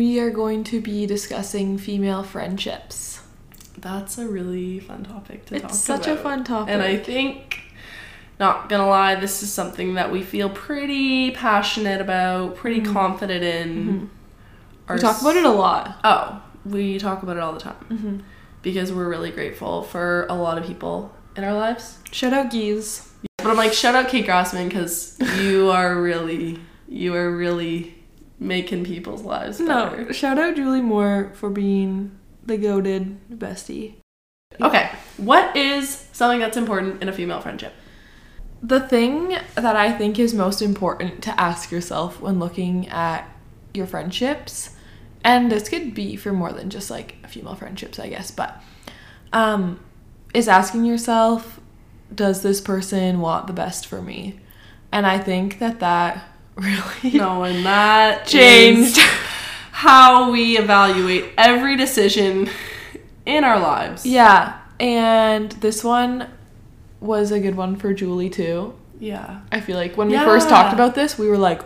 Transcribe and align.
we 0.00 0.18
are 0.18 0.30
going 0.30 0.64
to 0.64 0.80
be 0.80 1.04
discussing 1.04 1.76
female 1.76 2.22
friendships. 2.22 3.20
That's 3.76 4.16
a 4.16 4.26
really 4.26 4.80
fun 4.80 5.04
topic 5.04 5.44
to 5.44 5.50
talk 5.50 5.58
about. 5.58 5.70
It's 5.72 5.78
such 5.78 6.06
a 6.06 6.16
fun 6.16 6.42
topic. 6.42 6.72
And 6.72 6.80
I 6.82 6.96
think, 6.96 7.60
not 8.38 8.70
gonna 8.70 8.88
lie, 8.88 9.16
this 9.16 9.42
is 9.42 9.52
something 9.52 9.92
that 9.96 10.10
we 10.10 10.22
feel 10.22 10.48
pretty 10.48 11.32
passionate 11.32 12.00
about, 12.00 12.56
pretty 12.56 12.80
confident 12.80 13.44
in. 13.44 13.68
Mm-hmm. 14.88 14.94
we 14.94 14.98
talk 15.00 15.20
about 15.20 15.36
it 15.36 15.44
a 15.44 15.50
lot. 15.50 16.00
Oh, 16.02 16.42
we 16.64 16.98
talk 16.98 17.22
about 17.22 17.36
it 17.36 17.42
all 17.42 17.52
the 17.52 17.60
time 17.60 17.84
Mm-hmm. 17.90 18.16
because 18.62 18.90
we're 18.94 19.10
really 19.10 19.30
grateful 19.30 19.82
for 19.82 20.24
a 20.30 20.34
lot 20.34 20.56
of 20.56 20.64
people 20.64 21.14
in 21.36 21.44
our 21.44 21.52
lives. 21.52 21.98
Shout 22.10 22.32
out 22.32 22.50
Geese. 22.50 23.06
But 23.36 23.48
I'm 23.48 23.56
like, 23.58 23.74
shout 23.74 23.94
out 23.94 24.08
Kate 24.08 24.24
Grossman 24.24 24.68
because 24.68 25.18
you 25.36 25.70
are 25.70 26.00
really, 26.00 26.58
you 26.88 27.14
are 27.14 27.30
really 27.36 27.99
making 28.40 28.84
people's 28.84 29.22
lives 29.22 29.58
better. 29.58 30.04
No, 30.04 30.12
shout 30.12 30.38
out 30.38 30.56
Julie 30.56 30.80
Moore 30.80 31.30
for 31.34 31.50
being 31.50 32.18
the 32.44 32.56
goaded 32.56 33.18
bestie. 33.30 33.96
Okay, 34.60 34.90
what 35.18 35.54
is 35.54 36.08
something 36.12 36.40
that's 36.40 36.56
important 36.56 37.02
in 37.02 37.08
a 37.08 37.12
female 37.12 37.40
friendship? 37.40 37.74
The 38.62 38.80
thing 38.80 39.36
that 39.54 39.76
I 39.76 39.92
think 39.92 40.18
is 40.18 40.34
most 40.34 40.60
important 40.60 41.22
to 41.22 41.40
ask 41.40 41.70
yourself 41.70 42.20
when 42.20 42.38
looking 42.38 42.88
at 42.88 43.28
your 43.72 43.86
friendships, 43.86 44.76
and 45.22 45.52
this 45.52 45.68
could 45.68 45.94
be 45.94 46.16
for 46.16 46.32
more 46.32 46.52
than 46.52 46.70
just 46.70 46.90
like 46.90 47.26
female 47.28 47.54
friendships, 47.54 47.98
I 47.98 48.08
guess, 48.08 48.30
but 48.30 48.62
um, 49.32 49.80
is 50.34 50.48
asking 50.48 50.84
yourself, 50.84 51.60
does 52.14 52.42
this 52.42 52.60
person 52.60 53.20
want 53.20 53.46
the 53.46 53.52
best 53.52 53.86
for 53.86 54.02
me? 54.02 54.40
And 54.92 55.06
I 55.06 55.18
think 55.18 55.58
that 55.60 55.80
that 55.80 56.24
really 56.60 57.18
No, 57.18 57.44
and 57.44 57.64
that 57.64 58.26
changed. 58.26 58.98
how 59.72 60.30
we 60.30 60.58
evaluate 60.58 61.24
every 61.38 61.74
decision 61.74 62.50
in 63.24 63.44
our 63.44 63.58
lives. 63.58 64.04
Yeah, 64.04 64.60
and 64.78 65.50
this 65.52 65.82
one 65.82 66.28
was 67.00 67.30
a 67.32 67.40
good 67.40 67.54
one 67.54 67.76
for 67.76 67.94
Julie 67.94 68.30
too. 68.30 68.74
Yeah. 68.98 69.40
I 69.50 69.60
feel 69.60 69.76
like 69.76 69.96
when 69.96 70.08
we 70.08 70.18
first 70.18 70.48
talked 70.48 70.74
about 70.74 70.94
this, 70.94 71.18
we 71.18 71.28
were 71.28 71.38
like, 71.38 71.62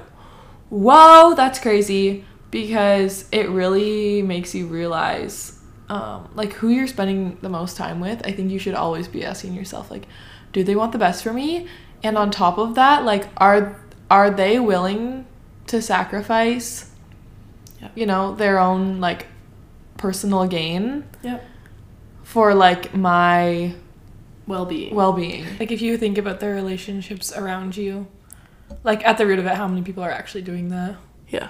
whoa, 0.70 1.34
that's 1.34 1.58
crazy. 1.58 2.24
Because 2.50 3.28
it 3.32 3.48
really 3.48 4.22
makes 4.22 4.54
you 4.54 4.66
realize, 4.68 5.58
um, 5.88 6.30
like, 6.36 6.52
who 6.52 6.68
you're 6.68 6.86
spending 6.86 7.36
the 7.42 7.48
most 7.48 7.76
time 7.76 7.98
with. 7.98 8.24
I 8.24 8.30
think 8.30 8.52
you 8.52 8.60
should 8.60 8.74
always 8.74 9.08
be 9.08 9.24
asking 9.24 9.54
yourself, 9.54 9.90
like, 9.90 10.06
do 10.52 10.62
they 10.62 10.76
want 10.76 10.92
the 10.92 10.98
best 10.98 11.24
for 11.24 11.32
me? 11.32 11.66
And 12.04 12.16
on 12.16 12.30
top 12.30 12.58
of 12.58 12.76
that, 12.76 13.04
like, 13.04 13.26
are 13.38 13.83
are 14.10 14.30
they 14.30 14.58
willing 14.58 15.26
to 15.68 15.80
sacrifice, 15.82 16.90
Yeah. 17.80 17.88
you 17.94 18.06
know, 18.06 18.34
their 18.34 18.58
own 18.58 19.00
like 19.00 19.26
personal 19.96 20.46
gain 20.46 21.04
Yep. 21.22 21.44
for 22.22 22.54
like 22.54 22.94
my 22.94 23.74
Well 24.46 24.66
being. 24.66 24.94
well 24.94 25.12
being? 25.12 25.46
Like 25.58 25.70
if 25.72 25.80
you 25.80 25.96
think 25.96 26.18
about 26.18 26.40
the 26.40 26.48
relationships 26.48 27.32
around 27.36 27.76
you, 27.76 28.06
like 28.82 29.04
at 29.06 29.16
the 29.18 29.26
root 29.26 29.38
of 29.38 29.46
it, 29.46 29.54
how 29.54 29.68
many 29.68 29.82
people 29.82 30.02
are 30.02 30.10
actually 30.10 30.42
doing 30.42 30.68
that? 30.70 30.96
yeah. 31.28 31.48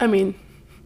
I 0.00 0.06
mean, 0.08 0.34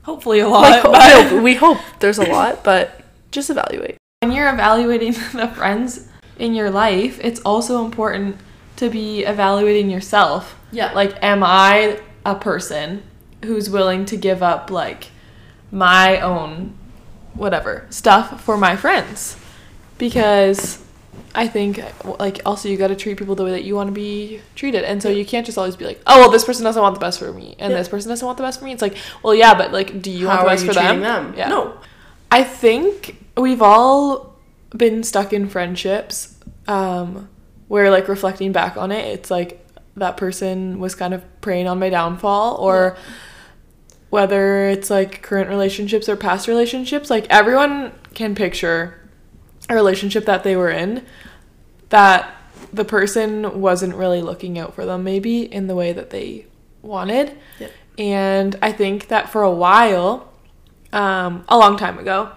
Hopefully 0.02 0.38
a 0.40 0.48
lot. 0.48 0.70
like, 0.70 0.82
but- 0.84 0.92
we, 0.92 1.30
hope, 1.30 1.42
we 1.42 1.54
hope 1.54 1.78
there's 2.00 2.18
a 2.18 2.24
lot, 2.30 2.62
but 2.62 3.00
just 3.32 3.50
evaluate. 3.50 3.96
when 4.22 4.30
you're 4.32 4.48
evaluating 4.52 5.12
the 5.32 5.48
friends 5.54 6.08
in 6.38 6.54
your 6.54 6.70
life, 6.70 7.18
it's 7.22 7.40
also 7.40 7.84
important 7.84 8.36
to 8.76 8.90
be 8.90 9.24
evaluating 9.24 9.90
yourself. 9.90 10.58
Yeah. 10.72 10.92
Like, 10.92 11.14
am 11.22 11.42
I 11.42 12.00
a 12.24 12.34
person 12.34 13.02
who's 13.44 13.70
willing 13.70 14.04
to 14.06 14.16
give 14.16 14.42
up, 14.42 14.70
like, 14.70 15.08
my 15.70 16.20
own, 16.20 16.76
whatever, 17.34 17.86
stuff 17.90 18.42
for 18.42 18.56
my 18.56 18.76
friends? 18.76 19.36
Because 19.98 20.82
I 21.34 21.48
think, 21.48 21.82
like, 22.18 22.40
also 22.44 22.68
you 22.68 22.76
gotta 22.76 22.96
treat 22.96 23.16
people 23.18 23.34
the 23.34 23.44
way 23.44 23.50
that 23.52 23.64
you 23.64 23.74
wanna 23.74 23.92
be 23.92 24.40
treated. 24.54 24.84
And 24.84 25.02
so 25.02 25.08
you 25.08 25.24
can't 25.24 25.44
just 25.46 25.56
always 25.58 25.76
be 25.76 25.84
like, 25.86 26.00
oh, 26.06 26.20
well, 26.20 26.30
this 26.30 26.44
person 26.44 26.64
doesn't 26.64 26.80
want 26.82 26.94
the 26.94 27.00
best 27.00 27.18
for 27.18 27.32
me, 27.32 27.56
and 27.58 27.70
Yeah. 27.72 27.78
this 27.78 27.88
person 27.88 28.08
doesn't 28.10 28.24
want 28.24 28.36
the 28.38 28.44
best 28.44 28.58
for 28.58 28.64
me. 28.66 28.72
It's 28.72 28.82
like, 28.82 28.96
well, 29.22 29.34
yeah, 29.34 29.54
but, 29.54 29.72
like, 29.72 30.00
do 30.02 30.10
you 30.10 30.26
want 30.26 30.38
How 30.40 30.44
the 30.44 30.50
are 30.50 30.52
best 30.54 30.64
you 30.64 30.72
for 30.72 30.78
treating 30.78 31.00
them? 31.00 31.26
them? 31.28 31.34
Yeah. 31.36 31.48
No. 31.48 31.74
I 32.30 32.42
think 32.42 33.16
we've 33.36 33.62
all 33.62 34.34
been 34.76 35.02
stuck 35.02 35.32
in 35.32 35.48
friendships 35.48 36.34
um, 36.68 37.28
where, 37.68 37.90
like, 37.90 38.08
reflecting 38.08 38.52
back 38.52 38.76
on 38.76 38.92
it, 38.92 39.04
it's 39.06 39.30
like 39.30 39.66
that 39.96 40.16
person 40.16 40.78
was 40.78 40.94
kind 40.94 41.14
of 41.14 41.24
preying 41.40 41.66
on 41.66 41.78
my 41.78 41.88
downfall, 41.88 42.56
or 42.56 42.96
whether 44.10 44.68
it's 44.68 44.88
like 44.88 45.22
current 45.22 45.48
relationships 45.48 46.08
or 46.08 46.16
past 46.16 46.46
relationships, 46.48 47.10
like, 47.10 47.26
everyone 47.28 47.92
can 48.14 48.34
picture 48.34 49.00
a 49.68 49.74
relationship 49.74 50.24
that 50.26 50.44
they 50.44 50.54
were 50.54 50.70
in 50.70 51.04
that 51.88 52.32
the 52.72 52.84
person 52.84 53.60
wasn't 53.60 53.94
really 53.94 54.22
looking 54.22 54.58
out 54.58 54.74
for 54.74 54.84
them, 54.84 55.02
maybe 55.02 55.42
in 55.42 55.66
the 55.66 55.74
way 55.74 55.92
that 55.92 56.10
they 56.10 56.46
wanted. 56.82 57.36
Yep. 57.58 57.72
And 57.98 58.56
I 58.60 58.72
think 58.72 59.08
that 59.08 59.30
for 59.30 59.42
a 59.42 59.50
while, 59.50 60.32
um, 60.92 61.44
a 61.48 61.56
long 61.56 61.76
time 61.76 61.98
ago, 61.98 62.30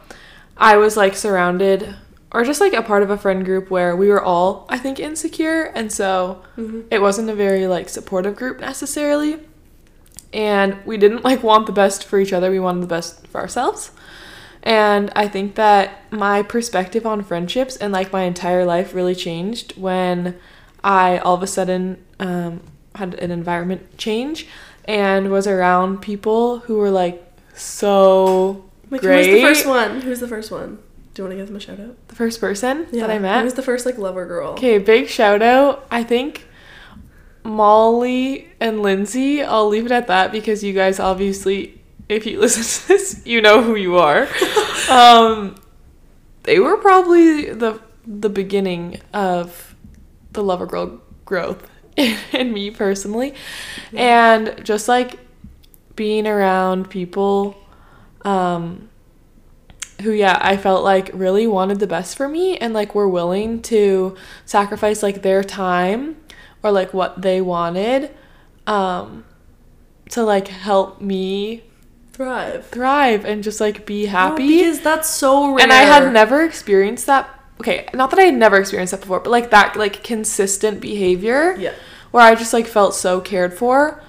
I 0.58 0.78
was 0.78 0.98
like 0.98 1.16
surrounded 1.16 1.96
or 2.32 2.44
just 2.44 2.62
like 2.62 2.74
a 2.74 2.82
part 2.84 3.02
of 3.04 3.10
a 3.10 3.18
friend 3.18 3.44
group 3.44 3.70
where 3.72 3.96
we 3.96 4.08
were 4.10 4.22
all, 4.22 4.66
I 4.70 4.78
think, 4.78 5.00
insecure. 5.00 5.64
And 5.76 5.92
so 5.92 6.44
it 6.92 7.02
wasn't 7.02 7.30
a 7.30 7.36
very 7.36 7.66
like 7.68 7.90
supportive 7.90 8.36
group 8.36 8.60
necessarily. 8.60 9.40
And 10.32 10.78
we 10.86 10.98
didn't 10.98 11.24
like 11.24 11.42
want 11.42 11.66
the 11.66 11.72
best 11.72 12.04
for 12.06 12.20
each 12.20 12.32
other, 12.34 12.52
we 12.52 12.60
wanted 12.60 12.82
the 12.82 12.88
best 12.88 13.26
for 13.28 13.42
ourselves. 13.42 13.92
And 14.62 15.10
I 15.16 15.28
think 15.28 15.56
that 15.56 16.04
my 16.12 16.44
perspective 16.44 17.06
on 17.06 17.24
friendships 17.24 17.78
and 17.78 17.92
like 17.94 18.12
my 18.12 18.24
entire 18.24 18.66
life 18.66 18.94
really 18.94 19.16
changed 19.16 19.76
when 19.78 20.36
I 20.84 21.18
all 21.20 21.34
of 21.36 21.42
a 21.42 21.48
sudden 21.48 22.04
um, 22.20 22.62
had 22.96 23.16
an 23.16 23.32
environment 23.32 23.98
change 23.98 24.48
and 24.86 25.32
was 25.32 25.48
around 25.48 26.02
people 26.02 26.60
who 26.60 26.76
were 26.78 26.92
like 26.92 27.24
so 27.56 28.66
Like, 28.92 29.02
great. 29.02 29.18
was 29.18 29.28
the 29.28 29.42
first 29.42 29.66
one? 29.66 30.02
Who 30.02 30.10
was 30.10 30.20
the 30.20 30.28
first 30.28 30.52
one? 30.52 30.80
Do 31.14 31.22
you 31.22 31.28
want 31.28 31.34
to 31.34 31.38
give 31.38 31.48
them 31.48 31.56
a 31.56 31.60
shout 31.60 31.80
out? 31.80 32.08
The 32.08 32.16
first 32.16 32.40
person 32.40 32.88
that 32.92 33.10
I 33.10 33.20
met. 33.20 33.40
Who 33.40 33.46
was 33.46 33.54
the 33.56 33.64
first, 33.64 33.86
like, 33.86 33.98
lover 33.98 34.26
girl? 34.26 34.54
Okay, 34.54 34.78
big 34.78 35.08
shout 35.08 35.42
out. 35.42 35.86
I 35.90 36.04
think 36.04 36.48
Molly 37.44 38.48
and 38.60 38.82
Lindsay, 38.82 39.42
I'll 39.42 39.68
leave 39.68 39.86
it 39.86 39.92
at 39.92 40.08
that 40.08 40.32
because 40.32 40.64
you 40.64 40.74
guys 40.74 41.00
obviously, 41.00 41.82
if 42.08 42.26
you 42.26 42.40
listen 42.42 42.64
to 42.64 42.88
this, 42.88 43.26
you 43.26 43.42
know 43.42 43.62
who 43.62 43.76
you 43.76 43.98
are. 43.98 44.28
um, 44.90 45.56
they 46.44 46.60
were 46.60 46.78
probably 46.78 47.52
the 47.52 47.82
the 48.06 48.30
beginning 48.30 49.00
of 49.14 49.76
the 50.32 50.44
lover 50.44 50.66
girl 50.66 51.00
growth 51.26 51.70
in 51.98 52.54
me 52.54 52.72
personally, 52.72 53.34
and 53.94 54.60
just 54.64 54.88
like 54.88 55.20
being 55.96 56.26
around 56.26 56.90
people, 56.90 57.58
um, 58.24 58.89
who 60.02 60.12
yeah 60.12 60.38
i 60.42 60.56
felt 60.58 60.84
like 60.84 61.10
really 61.14 61.46
wanted 61.48 61.80
the 61.80 61.88
best 61.88 62.16
for 62.18 62.28
me 62.28 62.58
and 62.58 62.74
like 62.74 62.96
were 62.96 63.08
willing 63.10 63.62
to 63.62 64.16
sacrifice 64.46 65.04
like 65.04 65.22
their 65.22 65.44
time 65.44 66.16
or 66.64 66.72
like 66.72 66.94
what 66.94 67.22
they 67.22 67.42
wanted 67.42 68.10
um 68.68 69.24
to 70.10 70.24
like 70.24 70.48
help 70.48 71.02
me 71.02 71.64
Thrive. 72.14 72.66
thrive 72.68 73.24
and 73.26 73.44
just 73.44 73.62
like 73.62 73.86
be 73.86 74.06
happy 74.08 74.44
No, 74.44 74.48
because 74.64 74.82
that's 74.82 75.10
so 75.10 75.52
rare. 75.54 75.64
and 75.64 75.72
i 75.72 75.84
had 75.84 76.12
never 76.12 76.44
experienced 76.44 77.06
that 77.06 77.30
okay 77.62 77.88
not 77.94 78.10
that 78.10 78.20
i 78.20 78.24
had 78.24 78.34
never 78.36 78.58
experienced 78.58 78.92
that 78.92 79.00
before 79.02 79.20
but 79.22 79.30
like 79.30 79.52
that 79.52 79.76
like 79.78 80.04
consistent 80.04 80.82
behavior 80.82 81.56
Yeah. 81.58 81.74
where 82.12 82.24
I 82.24 82.36
just 82.36 82.54
like 82.54 82.68
felt 82.68 82.94
so 82.96 83.22
cared 83.22 83.54
for 83.54 84.04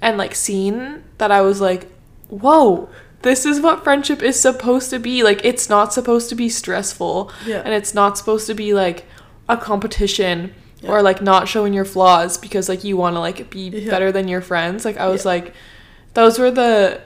and 0.00 0.16
like 0.18 0.34
seen 0.34 1.02
that 1.18 1.32
I 1.32 1.40
was 1.40 1.58
like, 1.60 1.90
whoa, 2.28 2.88
this 3.26 3.44
is 3.44 3.60
what 3.60 3.84
friendship 3.84 4.22
is 4.22 4.40
supposed 4.40 4.88
to 4.90 4.98
be. 4.98 5.22
Like, 5.22 5.44
it's 5.44 5.68
not 5.68 5.92
supposed 5.92 6.28
to 6.30 6.34
be 6.34 6.48
stressful 6.48 7.30
Yeah. 7.44 7.62
and 7.64 7.74
it's 7.74 7.92
not 7.92 8.16
supposed 8.16 8.46
to 8.46 8.54
be 8.54 8.72
like 8.72 9.04
a 9.48 9.56
competition 9.56 10.54
Yeah. 10.80 10.90
or 10.92 11.02
like 11.02 11.20
not 11.22 11.48
showing 11.48 11.72
your 11.74 11.84
flaws 11.84 12.38
because 12.38 12.68
like 12.68 12.84
you 12.84 12.96
want 12.96 13.16
to 13.16 13.20
like 13.20 13.50
be 13.50 13.68
Yeah. 13.68 13.90
better 13.90 14.10
than 14.12 14.28
your 14.28 14.40
friends. 14.40 14.84
Like, 14.84 14.96
I 14.98 15.08
was 15.08 15.24
Yeah. 15.24 15.30
like, 15.32 15.54
those 16.14 16.38
were 16.38 16.50
the 16.50 17.00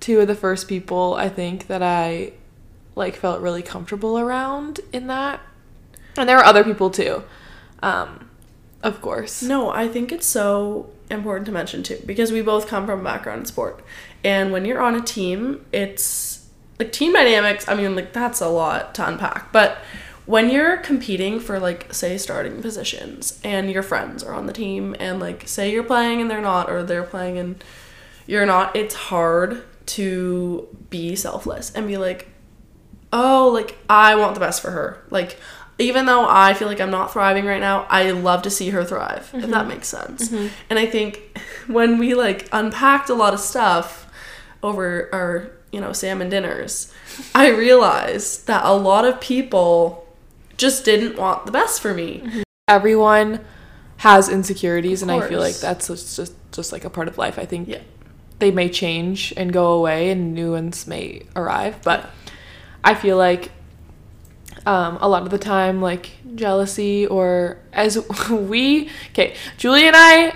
two 0.00 0.20
of 0.20 0.26
the 0.26 0.34
first 0.34 0.68
people 0.68 1.14
I 1.14 1.28
think 1.28 1.68
that 1.68 1.82
I 1.82 2.32
like 2.96 3.16
felt 3.16 3.40
really 3.40 3.62
comfortable 3.62 4.18
around 4.18 4.80
in 4.92 5.06
that. 5.06 5.40
And 6.18 6.28
there 6.28 6.36
were 6.36 6.44
other 6.44 6.64
people 6.64 6.90
too. 6.90 7.22
Um, 7.82 8.28
of 8.82 9.00
course. 9.00 9.42
No, 9.42 9.70
I 9.70 9.86
think 9.88 10.12
it's 10.12 10.26
so 10.26 10.90
important 11.10 11.46
to 11.46 11.52
mention 11.52 11.82
too 11.82 11.98
because 12.06 12.32
we 12.32 12.42
both 12.42 12.66
come 12.66 12.84
from 12.86 13.00
a 13.00 13.04
background 13.04 13.40
in 13.40 13.46
sport. 13.46 13.82
And 14.24 14.52
when 14.52 14.64
you're 14.64 14.80
on 14.80 14.94
a 14.94 15.00
team, 15.00 15.64
it's 15.72 16.48
like 16.78 16.92
team 16.92 17.12
dynamics, 17.12 17.68
I 17.68 17.74
mean 17.74 17.94
like 17.96 18.12
that's 18.12 18.40
a 18.40 18.48
lot 18.48 18.94
to 18.96 19.06
unpack. 19.06 19.52
But 19.52 19.78
when 20.26 20.50
you're 20.50 20.76
competing 20.76 21.40
for 21.40 21.58
like 21.58 21.92
say 21.92 22.16
starting 22.16 22.62
positions 22.62 23.40
and 23.42 23.70
your 23.70 23.82
friends 23.82 24.22
are 24.22 24.34
on 24.34 24.46
the 24.46 24.52
team 24.52 24.94
and 25.00 25.18
like 25.18 25.48
say 25.48 25.72
you're 25.72 25.82
playing 25.82 26.20
and 26.20 26.30
they're 26.30 26.40
not 26.40 26.70
or 26.70 26.82
they're 26.82 27.02
playing 27.02 27.38
and 27.38 27.62
you're 28.26 28.46
not, 28.46 28.76
it's 28.76 28.94
hard 28.94 29.64
to 29.84 30.68
be 30.90 31.16
selfless 31.16 31.72
and 31.74 31.88
be 31.88 31.96
like, 31.96 32.28
oh, 33.12 33.50
like 33.52 33.76
I 33.90 34.14
want 34.14 34.34
the 34.34 34.40
best 34.40 34.62
for 34.62 34.70
her. 34.70 35.04
Like 35.10 35.38
even 35.78 36.06
though 36.06 36.24
I 36.28 36.54
feel 36.54 36.68
like 36.68 36.80
I'm 36.80 36.90
not 36.90 37.12
thriving 37.12 37.44
right 37.44 37.60
now, 37.60 37.86
I 37.90 38.12
love 38.12 38.42
to 38.42 38.50
see 38.50 38.70
her 38.70 38.84
thrive. 38.84 39.30
If 39.34 39.42
that 39.42 39.50
mm-hmm. 39.50 39.68
makes 39.68 39.88
sense. 39.88 40.28
Mm-hmm. 40.28 40.46
And 40.70 40.78
I 40.78 40.86
think 40.86 41.38
when 41.66 41.98
we 41.98 42.14
like 42.14 42.48
unpacked 42.52 43.10
a 43.10 43.14
lot 43.14 43.34
of 43.34 43.40
stuff 43.40 44.08
over 44.62 45.08
our, 45.12 45.50
you 45.72 45.80
know, 45.80 45.92
salmon 45.92 46.28
dinners, 46.28 46.92
I 47.34 47.48
realized 47.48 48.46
that 48.46 48.64
a 48.64 48.72
lot 48.74 49.04
of 49.04 49.20
people 49.20 50.06
just 50.56 50.84
didn't 50.84 51.16
want 51.16 51.46
the 51.46 51.52
best 51.52 51.80
for 51.80 51.92
me. 51.94 52.42
Everyone 52.68 53.40
has 53.98 54.28
insecurities, 54.28 55.02
and 55.02 55.10
I 55.10 55.26
feel 55.28 55.40
like 55.40 55.56
that's 55.56 55.88
just, 55.88 56.16
just 56.16 56.34
just 56.52 56.72
like 56.72 56.84
a 56.84 56.90
part 56.90 57.08
of 57.08 57.16
life. 57.18 57.38
I 57.38 57.46
think 57.46 57.68
Yeah. 57.68 57.80
they 58.38 58.50
may 58.50 58.68
change 58.68 59.32
and 59.36 59.52
go 59.52 59.72
away, 59.72 60.10
and 60.10 60.34
new 60.34 60.52
ones 60.52 60.86
may 60.86 61.22
arrive. 61.34 61.76
But 61.82 62.10
I 62.84 62.94
feel 62.94 63.16
like 63.16 63.50
um, 64.66 64.98
a 65.00 65.08
lot 65.08 65.22
of 65.22 65.30
the 65.30 65.38
time, 65.38 65.80
like 65.80 66.10
jealousy, 66.34 67.06
or 67.06 67.58
as 67.72 67.98
we 68.30 68.90
okay, 69.10 69.34
Julie 69.56 69.86
and 69.86 69.96
I 69.96 70.34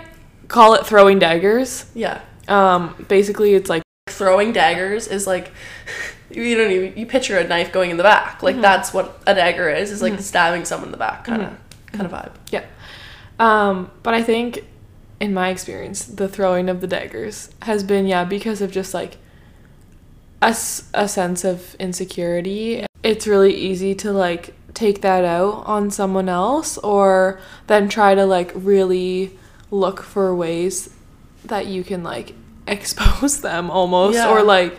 call 0.49 0.75
it 0.75 0.87
throwing 0.87 1.19
daggers. 1.19 1.87
Yeah. 1.94 2.20
Um, 2.49 3.05
basically, 3.08 3.55
it's 3.55 3.69
like 3.69 3.82
throwing 4.17 4.53
daggers 4.53 5.07
is 5.07 5.27
like 5.27 5.53
you 6.31 6.57
don't 6.57 6.73
even 6.73 6.99
you 6.99 7.07
picture 7.07 7.39
a 7.39 7.47
knife 7.47 7.73
going 7.73 7.91
in 7.91 7.97
the 7.97 8.03
back. 8.03 8.43
Like 8.43 8.55
mm-hmm. 8.55 8.63
that's 8.63 8.93
what 8.93 9.23
a 9.27 9.35
dagger 9.35 9.69
is 9.71 9.91
is 9.91 10.03
like 10.03 10.15
mm-hmm. 10.15 10.23
stabbing 10.23 10.65
someone 10.65 10.89
in 10.89 10.93
the 10.93 10.99
back 10.99 11.25
kind 11.25 11.43
of 11.43 11.49
mm-hmm. 11.49 11.97
kind 11.97 12.13
of 12.13 12.13
vibe. 12.13 12.33
Yeah. 12.51 12.65
Um, 13.39 13.91
but 14.03 14.15
I 14.15 14.23
think 14.23 14.65
in 15.21 15.33
my 15.33 15.49
experience, 15.49 16.05
the 16.05 16.29
throwing 16.29 16.69
of 16.69 16.81
the 16.81 16.87
daggers 16.87 17.51
has 17.63 17.83
been, 17.83 18.07
yeah, 18.07 18.25
because 18.25 18.61
of 18.61 18.71
just 18.71 18.93
like 18.93 19.17
a 20.43 20.53
sense 20.53 21.45
of 21.45 21.75
insecurity. 21.77 22.85
It's 23.03 23.27
really 23.27 23.55
easy 23.55 23.95
to 23.97 24.13
like 24.13 24.55
take 24.75 25.01
that 25.01 25.25
out 25.25 25.65
on 25.67 25.91
someone 25.91 26.29
else 26.29 26.77
or 26.79 27.41
then 27.67 27.89
try 27.89 28.15
to 28.15 28.27
like 28.27 28.53
really 28.55 29.37
look 29.71 30.03
for 30.03 30.35
ways 30.35 30.91
that 31.47 31.67
you 31.67 31.83
can 31.83 32.03
like 32.03 32.35
expose 32.67 33.41
them 33.49 33.71
almost 33.71 34.17
Yeah. 34.17 34.31
or 34.31 34.43
like 34.43 34.79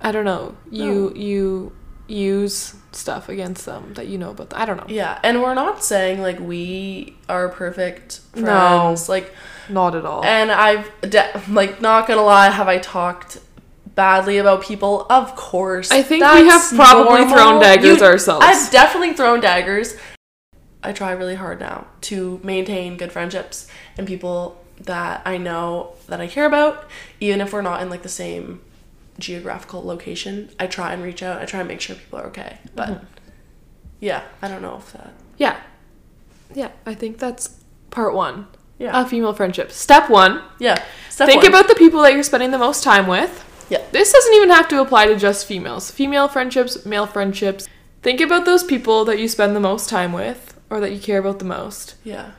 I 0.00 0.12
don't 0.12 0.24
know, 0.24 0.56
you 0.70 1.10
No. 1.10 1.14
you 1.16 1.72
use 2.06 2.74
stuff 2.92 3.28
against 3.30 3.64
them 3.64 3.94
that 3.94 4.06
you 4.08 4.18
know 4.18 4.30
about 4.30 4.50
them. 4.50 4.60
I 4.60 4.66
don't 4.66 4.76
know. 4.76 4.84
yeah 4.88 5.18
and 5.22 5.40
we're 5.42 5.54
not 5.54 5.82
saying 5.82 6.20
like 6.20 6.38
we 6.38 7.16
are 7.28 7.48
perfect 7.48 8.20
No. 8.36 8.42
friends 8.44 9.08
like 9.08 9.32
Not 9.70 9.94
at 9.94 10.04
all. 10.04 10.22
and 10.22 10.52
i've 10.52 10.88
de- 11.00 11.42
like 11.48 11.80
not 11.80 12.06
gonna 12.06 12.22
lie 12.22 12.50
have 12.50 12.68
i 12.68 12.76
talked 12.78 13.38
badly 13.96 14.36
about 14.38 14.62
people 14.62 15.06
of 15.08 15.34
course 15.34 15.90
I 15.90 16.02
think 16.02 16.22
we 16.34 16.46
have 16.46 16.70
probably 16.74 17.20
normal. 17.20 17.36
thrown 17.36 17.60
daggers 17.62 18.00
You- 18.00 18.06
ourselves. 18.06 18.44
I've 18.44 18.70
definitely 18.70 19.14
thrown 19.14 19.40
daggers. 19.40 19.96
I 20.82 20.92
try 20.92 21.12
really 21.12 21.36
hard 21.36 21.58
now 21.60 21.86
to 22.02 22.38
maintain 22.44 22.96
good 22.98 23.12
friendships 23.12 23.66
and 23.96 24.06
people 24.06 24.60
that 24.84 25.22
I 25.24 25.38
know 25.38 25.94
that 26.08 26.20
I 26.20 26.26
care 26.26 26.46
about, 26.46 26.88
even 27.20 27.40
if 27.40 27.52
we're 27.52 27.62
not 27.62 27.82
in 27.82 27.90
like 27.90 28.02
the 28.02 28.08
same 28.08 28.60
geographical 29.18 29.84
location. 29.84 30.50
I 30.58 30.66
try 30.66 30.92
and 30.92 31.02
reach 31.02 31.22
out. 31.22 31.40
I 31.40 31.44
try 31.44 31.60
and 31.60 31.68
make 31.68 31.80
sure 31.80 31.96
people 31.96 32.18
are 32.18 32.26
okay. 32.26 32.58
But 32.74 32.88
Mm-hmm. 32.88 33.04
yeah, 34.00 34.22
I 34.42 34.48
don't 34.48 34.62
know 34.62 34.76
if 34.76 34.92
that. 34.92 35.12
yeah. 35.36 35.56
Yeah, 36.54 36.70
I 36.86 36.94
think 36.94 37.18
that's 37.18 37.60
part 37.90 38.14
one 38.14 38.46
Yeah. 38.78 39.00
of 39.00 39.08
female 39.10 39.32
friendship. 39.32 39.72
Step 39.72 40.08
one 40.10 40.42
yeah. 40.58 40.82
Step 41.10 41.26
think 41.28 41.42
one. 41.42 41.50
about 41.50 41.68
the 41.68 41.74
people 41.74 42.02
that 42.02 42.12
you're 42.12 42.22
spending 42.22 42.50
the 42.50 42.58
most 42.58 42.82
time 42.84 43.06
with. 43.06 43.42
Yeah. 43.70 43.82
This 43.92 44.12
doesn't 44.12 44.34
even 44.34 44.50
have 44.50 44.68
to 44.68 44.80
apply 44.82 45.06
to 45.06 45.16
just 45.16 45.46
females. 45.46 45.90
Female 45.90 46.28
friendships, 46.28 46.84
male 46.84 47.06
friendships. 47.06 47.66
Think 48.02 48.20
about 48.20 48.44
those 48.44 48.62
people 48.62 49.04
that 49.06 49.18
you 49.18 49.26
spend 49.28 49.56
the 49.56 49.60
most 49.60 49.88
time 49.88 50.12
with 50.12 50.60
or 50.70 50.80
that 50.80 50.92
you 50.92 50.98
care 51.00 51.18
about 51.18 51.38
the 51.38 51.44
most 51.46 51.94
Yeah. 52.04 52.32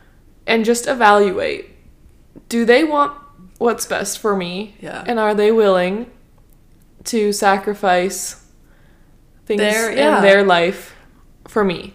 and 0.46 0.64
just 0.64 0.88
evaluate 0.88 1.72
do 2.50 2.66
they 2.66 2.84
want 2.84 3.18
what's 3.58 3.86
best 3.86 4.20
for 4.20 4.36
me? 4.36 4.76
Yeah. 4.82 5.04
And 5.08 5.20
are 5.20 5.34
they 5.34 5.52
willing 5.52 6.10
to 7.06 7.32
sacrifice 7.34 8.44
things 9.46 9.60
Their- 9.60 9.92
yeah. 9.96 10.18
in 10.18 10.22
their 10.24 10.44
life 10.44 10.96
for 11.48 11.64
me? 11.64 11.94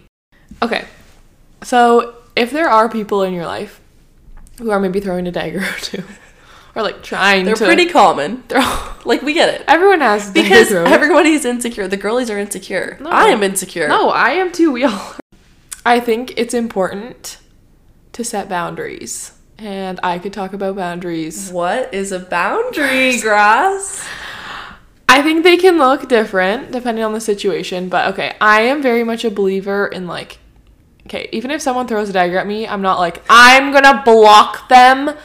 Okay. 0.61 0.85
So, 1.63 2.15
if 2.35 2.51
there 2.51 2.69
are 2.69 2.89
people 2.89 3.23
in 3.23 3.33
your 3.33 3.45
life 3.45 3.79
who 4.57 4.71
are 4.71 4.79
maybe 4.79 4.99
throwing 4.99 5.27
a 5.27 5.31
dagger 5.31 5.59
or 5.63 5.77
two 5.81 6.03
or 6.75 6.81
like 6.83 7.03
trying 7.03 7.41
to 7.41 7.45
They're 7.47 7.55
to 7.55 7.65
pretty 7.65 7.87
common. 7.87 8.43
throw 8.43 8.61
Like 9.05 9.21
we 9.23 9.33
get 9.33 9.49
it. 9.53 9.63
Everyone 9.67 9.99
has 10.01 10.31
Because 10.31 10.71
everybody's 10.71 11.43
insecure. 11.43 11.87
The 11.87 11.97
girlies 11.97 12.29
are 12.29 12.37
insecure. 12.39 12.97
No. 13.01 13.09
I 13.09 13.25
am 13.25 13.43
insecure. 13.43 13.87
No, 13.87 14.09
I 14.09 14.31
am 14.31 14.51
too. 14.51 14.71
We 14.71 14.83
all. 14.83 14.93
are. 14.93 15.19
I 15.85 15.99
think 15.99 16.33
it's 16.37 16.53
important 16.53 17.39
to 18.13 18.23
set 18.23 18.47
boundaries, 18.47 19.31
and 19.61 19.99
I 20.01 20.17
could 20.19 20.33
talk 20.33 20.53
about 20.53 20.75
boundaries. 20.75 21.51
What 21.51 21.93
is 21.93 22.11
a 22.11 22.19
boundary, 22.19 23.19
grass? 23.19 24.07
I 25.07 25.21
think 25.21 25.43
they 25.43 25.57
can 25.57 25.77
look 25.77 26.09
different 26.09 26.71
depending 26.71 27.03
on 27.03 27.13
the 27.13 27.21
situation, 27.21 27.89
but 27.89 28.13
okay, 28.13 28.35
I 28.41 28.61
am 28.61 28.81
very 28.81 29.03
much 29.03 29.23
a 29.23 29.29
believer 29.29 29.87
in 29.87 30.07
like, 30.07 30.39
okay, 31.05 31.29
even 31.31 31.51
if 31.51 31.61
someone 31.61 31.87
throws 31.87 32.09
a 32.09 32.13
dagger 32.13 32.37
at 32.37 32.47
me, 32.47 32.67
I'm 32.67 32.81
not 32.81 32.97
like 32.97 33.21
I'm 33.29 33.71
gonna 33.71 34.01
block 34.03 34.67
them 34.69 35.15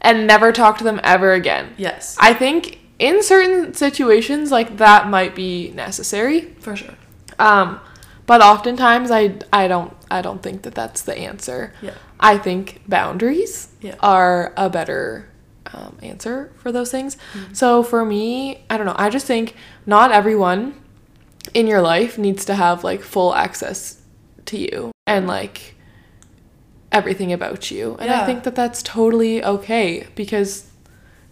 and 0.00 0.26
never 0.26 0.52
talk 0.52 0.78
to 0.78 0.84
them 0.84 1.00
ever 1.02 1.32
again. 1.32 1.74
Yes. 1.76 2.16
I 2.18 2.34
think 2.34 2.78
in 2.98 3.22
certain 3.22 3.74
situations 3.74 4.50
like 4.50 4.78
that 4.78 5.08
might 5.08 5.34
be 5.34 5.70
necessary. 5.72 6.54
For 6.60 6.76
sure. 6.76 6.94
Um, 7.38 7.80
but 8.26 8.40
oftentimes 8.40 9.10
I 9.10 9.34
I 9.52 9.68
don't 9.68 9.92
I 10.10 10.22
don't 10.22 10.42
think 10.42 10.62
that 10.62 10.74
that's 10.74 11.02
the 11.02 11.16
answer. 11.16 11.72
Yeah. 11.82 11.94
I 12.20 12.38
think 12.38 12.82
boundaries 12.88 13.68
Yeah. 13.80 13.96
are 14.00 14.52
a 14.56 14.70
better 14.70 15.28
um, 15.72 15.96
answer 16.02 16.52
for 16.56 16.70
those 16.72 16.90
things. 16.90 17.16
Mm-hmm. 17.34 17.54
So 17.54 17.82
for 17.82 18.04
me, 18.04 18.64
I 18.70 18.76
don't 18.76 18.86
know. 18.86 18.94
I 18.96 19.10
just 19.10 19.26
think 19.26 19.54
not 19.86 20.12
everyone 20.12 20.74
in 21.54 21.66
your 21.66 21.80
life 21.80 22.18
needs 22.18 22.44
to 22.46 22.54
have 22.54 22.84
like 22.84 23.00
full 23.02 23.34
access 23.34 24.00
to 24.46 24.58
you 24.58 24.92
and 25.06 25.26
like 25.26 25.74
everything 26.92 27.32
about 27.32 27.70
you. 27.70 27.96
And 27.98 28.10
I 28.10 28.26
think 28.26 28.44
that 28.44 28.54
that's 28.54 28.82
totally 28.82 29.42
okay 29.42 30.06
because 30.14 30.70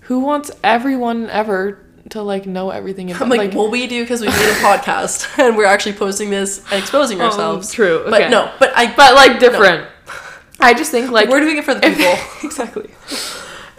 who 0.01 0.21
wants 0.21 0.51
everyone 0.65 1.29
ever 1.31 1.85
to 2.09 2.23
like 2.23 2.47
know 2.47 2.71
everything 2.71 3.11
about 3.11 3.23
I'm 3.23 3.29
like, 3.29 3.53
well, 3.55 3.71
we 3.71 3.87
do 3.87 4.03
because 4.03 4.21
we 4.21 4.29
made 4.29 4.35
a 4.51 4.55
podcast 4.55 5.39
and 5.45 5.57
we're 5.57 5.67
actually 5.67 5.93
posting 5.93 6.31
this 6.31 6.59
and 6.73 6.81
exposing 6.81 7.21
ourselves. 7.21 7.71
Oh, 7.71 7.75
true, 7.75 7.99
okay. 8.01 8.11
But 8.11 8.31
no, 8.31 8.53
but 8.59 8.73
I. 8.75 8.95
but 8.95 9.15
like 9.15 9.39
different. 9.39 9.87
I 10.61 10.75
just 10.75 10.91
think 10.91 11.11
like 11.11 11.29
we're 11.29 11.41
doing 11.41 11.59
it 11.59 11.65
for 11.65 11.75
the 11.75 11.87
if- 11.87 11.97
people. 11.97 12.15
exactly. 12.49 12.91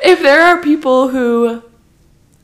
If 0.03 0.21
there 0.21 0.41
are 0.41 0.61
people 0.61 1.09
who 1.09 1.63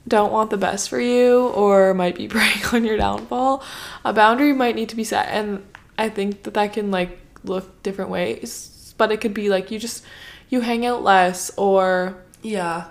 don't 0.08 0.32
want 0.32 0.50
the 0.52 0.58
best 0.58 0.90
for 0.90 1.00
you 1.00 1.48
or 1.50 1.94
might 1.94 2.16
be 2.16 2.28
preying 2.28 2.64
on 2.72 2.86
your 2.86 2.98
downfall, 2.98 3.64
a 4.06 4.14
boundary 4.14 4.54
might 4.54 4.76
need 4.76 4.90
to 4.90 4.96
be 4.96 5.04
set, 5.04 5.28
and 5.30 5.66
I 5.98 6.10
think 6.10 6.44
that 6.44 6.54
that 6.54 6.74
can 6.74 6.92
like 6.92 7.20
look 7.44 7.82
different 7.84 8.10
ways. 8.12 8.94
But 8.98 9.12
it 9.12 9.22
could 9.22 9.34
be 9.34 9.50
like 9.50 9.70
you 9.72 9.80
just 9.80 10.04
you 10.50 10.62
hang 10.62 10.86
out 10.86 11.04
less, 11.04 11.52
or 11.58 12.18
yeah. 12.42 12.88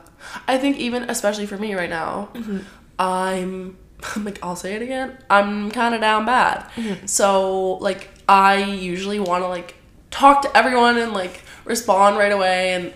I 0.48 0.58
think 0.58 0.78
even, 0.78 1.08
especially 1.08 1.46
for 1.46 1.56
me 1.56 1.74
right 1.74 1.88
now, 1.90 2.30
Mm-hmm. 2.34 2.58
I'm. 2.98 3.76
I'm 4.14 4.24
like, 4.24 4.38
I'll 4.42 4.56
say 4.56 4.74
it 4.74 4.82
again. 4.82 5.16
I'm 5.30 5.70
kind 5.70 5.94
of 5.94 6.00
down 6.02 6.26
bad. 6.26 6.68
Mm-hmm. 6.76 7.06
So, 7.06 7.74
like, 7.74 8.10
I 8.28 8.56
usually 8.62 9.18
want 9.18 9.42
to, 9.42 9.48
like, 9.48 9.74
talk 10.10 10.42
to 10.42 10.54
everyone 10.56 10.98
and, 10.98 11.12
like, 11.14 11.40
respond 11.64 12.18
right 12.18 12.30
away 12.30 12.74
and, 12.74 12.92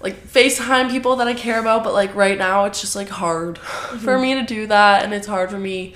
like, 0.00 0.26
FaceTime 0.26 0.90
people 0.90 1.16
that 1.16 1.28
I 1.28 1.34
care 1.34 1.60
about. 1.60 1.84
But, 1.84 1.92
like, 1.92 2.14
right 2.14 2.38
now, 2.38 2.64
it's 2.64 2.80
just, 2.80 2.96
like, 2.96 3.10
hard 3.10 3.56
Mm-hmm. 3.58 3.98
for 3.98 4.18
me 4.18 4.34
to 4.34 4.42
do 4.42 4.66
that. 4.68 5.04
And 5.04 5.12
it's 5.12 5.26
hard 5.26 5.50
for 5.50 5.58
me 5.58 5.94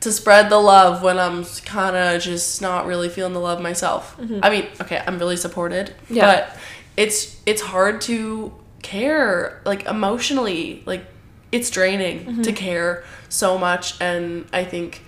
to 0.00 0.10
spread 0.10 0.48
the 0.48 0.58
love 0.58 1.02
when 1.02 1.18
I'm 1.18 1.44
kind 1.66 1.94
of 1.94 2.22
just 2.22 2.62
not 2.62 2.86
really 2.86 3.10
feeling 3.10 3.34
the 3.34 3.40
love 3.40 3.60
myself. 3.60 4.16
I 4.42 4.48
mean, 4.50 4.66
okay, 4.80 5.02
I'm 5.06 5.18
really 5.18 5.36
supported, 5.36 5.88
Mm-hmm. 6.04 6.14
Yeah. 6.14 6.34
but 6.48 6.58
it's 6.96 7.40
it's 7.46 7.60
hard 7.62 8.00
to 8.02 8.52
care 8.82 9.60
like 9.64 9.84
emotionally. 9.86 10.82
Like 10.86 11.04
it's 11.52 11.70
draining 11.70 12.24
Mm-hmm. 12.26 12.42
to 12.42 12.52
care 12.52 13.04
so 13.28 13.56
much 13.58 14.00
and 14.00 14.46
I 14.52 14.64
think 14.64 15.02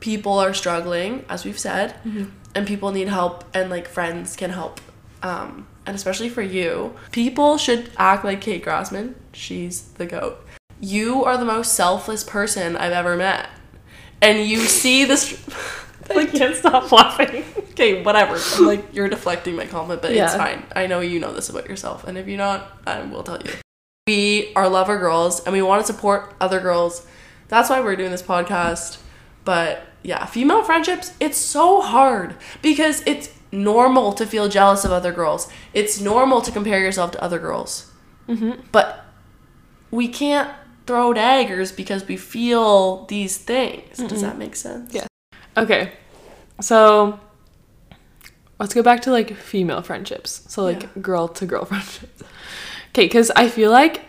people 0.00 0.38
are 0.38 0.54
struggling 0.54 1.24
as 1.28 1.44
we've 1.44 1.58
said 1.58 1.94
Mm-hmm. 2.04 2.24
and 2.54 2.66
people 2.66 2.92
need 2.92 3.08
help 3.08 3.44
and 3.54 3.70
like 3.70 3.88
friends 3.88 4.36
can 4.36 4.50
help. 4.50 4.80
Um 5.22 5.66
and 5.86 5.94
especially 5.96 6.28
for 6.28 6.42
you, 6.42 6.94
people 7.12 7.58
should 7.58 7.90
act 7.96 8.24
like 8.24 8.40
Kate 8.40 8.62
grossman 8.62 9.14
She's 9.32 9.82
the 10.00 10.06
goat. 10.06 10.36
You 10.80 11.24
are 11.24 11.36
the 11.38 11.44
most 11.44 11.74
selfless 11.74 12.22
person 12.24 12.76
I've 12.76 12.92
ever 12.92 13.16
met. 13.16 13.48
And 14.20 14.46
you 14.46 14.60
see 14.60 15.04
this 15.04 15.24
I 16.10 16.26
can't 16.26 16.54
stop 16.56 16.90
laughing. 16.92 17.44
Okay, 17.76 18.02
whatever. 18.02 18.38
I'm 18.54 18.64
like 18.66 18.94
you're 18.94 19.08
deflecting 19.10 19.54
my 19.54 19.66
comment, 19.66 20.00
but 20.00 20.10
it's 20.12 20.34
fine. 20.34 20.62
I 20.74 20.86
know 20.86 21.00
you 21.00 21.20
know 21.20 21.34
this 21.34 21.50
about 21.50 21.68
yourself, 21.68 22.04
and 22.08 22.16
if 22.16 22.26
you're 22.26 22.38
not, 22.38 22.60
I 22.86 23.02
will 23.02 23.22
tell 23.22 23.36
you. 23.44 23.52
We 24.10 24.52
are 24.54 24.68
lover 24.68 24.98
girls, 24.98 25.40
and 25.40 25.52
we 25.52 25.62
want 25.62 25.84
to 25.84 25.92
support 25.92 26.32
other 26.40 26.60
girls 26.60 27.04
That's 27.48 27.68
why 27.68 27.80
we're 27.80 27.96
doing 27.96 28.12
this 28.12 28.22
podcast. 28.22 28.98
But 29.44 29.82
yeah, 30.04 30.26
female 30.26 30.62
friendships, 30.62 31.12
it's 31.18 31.36
so 31.36 31.80
hard 31.80 32.36
because 32.62 33.02
it's 33.04 33.30
normal 33.50 34.12
to 34.12 34.24
feel 34.24 34.48
jealous 34.48 34.84
of 34.84 34.92
other 34.92 35.12
girls. 35.12 35.50
It's 35.74 36.00
normal 36.00 36.40
to 36.42 36.52
compare 36.52 36.78
yourself 36.78 37.10
to 37.12 37.22
other 37.22 37.40
girls. 37.40 37.90
Mm-hmm. 38.28 38.60
But 38.70 39.04
we 39.90 40.06
can't 40.06 40.50
throw 40.86 41.12
daggers 41.12 41.72
because 41.72 42.06
we 42.06 42.16
feel 42.16 43.06
these 43.06 43.38
things. 43.38 43.98
Does 43.98 44.22
that 44.22 44.38
make 44.38 44.54
sense? 44.54 44.94
Yeah. 44.94 45.06
Okay. 45.56 45.92
So 46.60 47.18
let's 48.60 48.72
go 48.72 48.84
back 48.84 49.02
to 49.02 49.10
like 49.10 49.34
female 49.34 49.82
friendships. 49.82 50.44
So 50.46 50.62
like 50.62 50.82
Yeah. 50.82 50.88
girl 51.02 51.26
to 51.26 51.44
girl 51.46 51.64
friendships. 51.72 52.22
Okay, 52.96 53.08
cuz 53.08 53.30
I 53.36 53.50
feel 53.50 53.70
like 53.70 54.00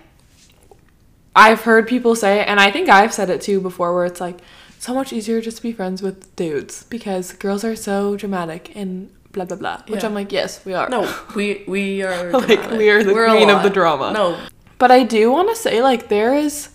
I've 1.35 1.63
heard 1.63 1.89
people 1.89 2.15
say 2.15 2.45
and 2.45 2.57
I 2.57 2.71
think 2.71 2.87
I've 2.87 3.13
said 3.13 3.29
it 3.29 3.41
too 3.41 3.59
before 3.59 3.93
where 3.93 4.05
it's 4.05 4.21
like 4.21 4.37
so 4.79 4.93
much 4.93 5.11
easier 5.11 5.41
just 5.41 5.57
to 5.57 5.63
be 5.63 5.73
friends 5.73 6.01
with 6.01 6.33
dudes 6.37 6.83
because 6.83 7.33
girls 7.33 7.65
are 7.65 7.75
so 7.75 8.15
dramatic 8.15 8.71
and 8.75 9.11
blah 9.33 9.43
blah 9.43 9.57
blah. 9.57 9.81
Which 9.87 10.03
Yeah. 10.03 10.07
I'm 10.07 10.13
like, 10.13 10.31
yes, 10.31 10.63
we 10.65 10.73
are. 10.73 10.87
No, 10.87 11.13
we 11.35 11.65
we 11.67 12.01
are 12.01 12.31
Like, 12.47 12.71
we 12.71 12.89
are 12.89 13.03
the 13.03 13.13
We're 13.13 13.27
queen 13.29 13.49
of 13.49 13.61
the 13.61 13.69
drama. 13.69 14.13
No, 14.13 14.37
But 14.77 14.89
I 14.91 15.03
do 15.03 15.31
want 15.31 15.49
to 15.49 15.55
say, 15.55 15.81
like, 15.81 16.07
there 16.07 16.33
is 16.33 16.69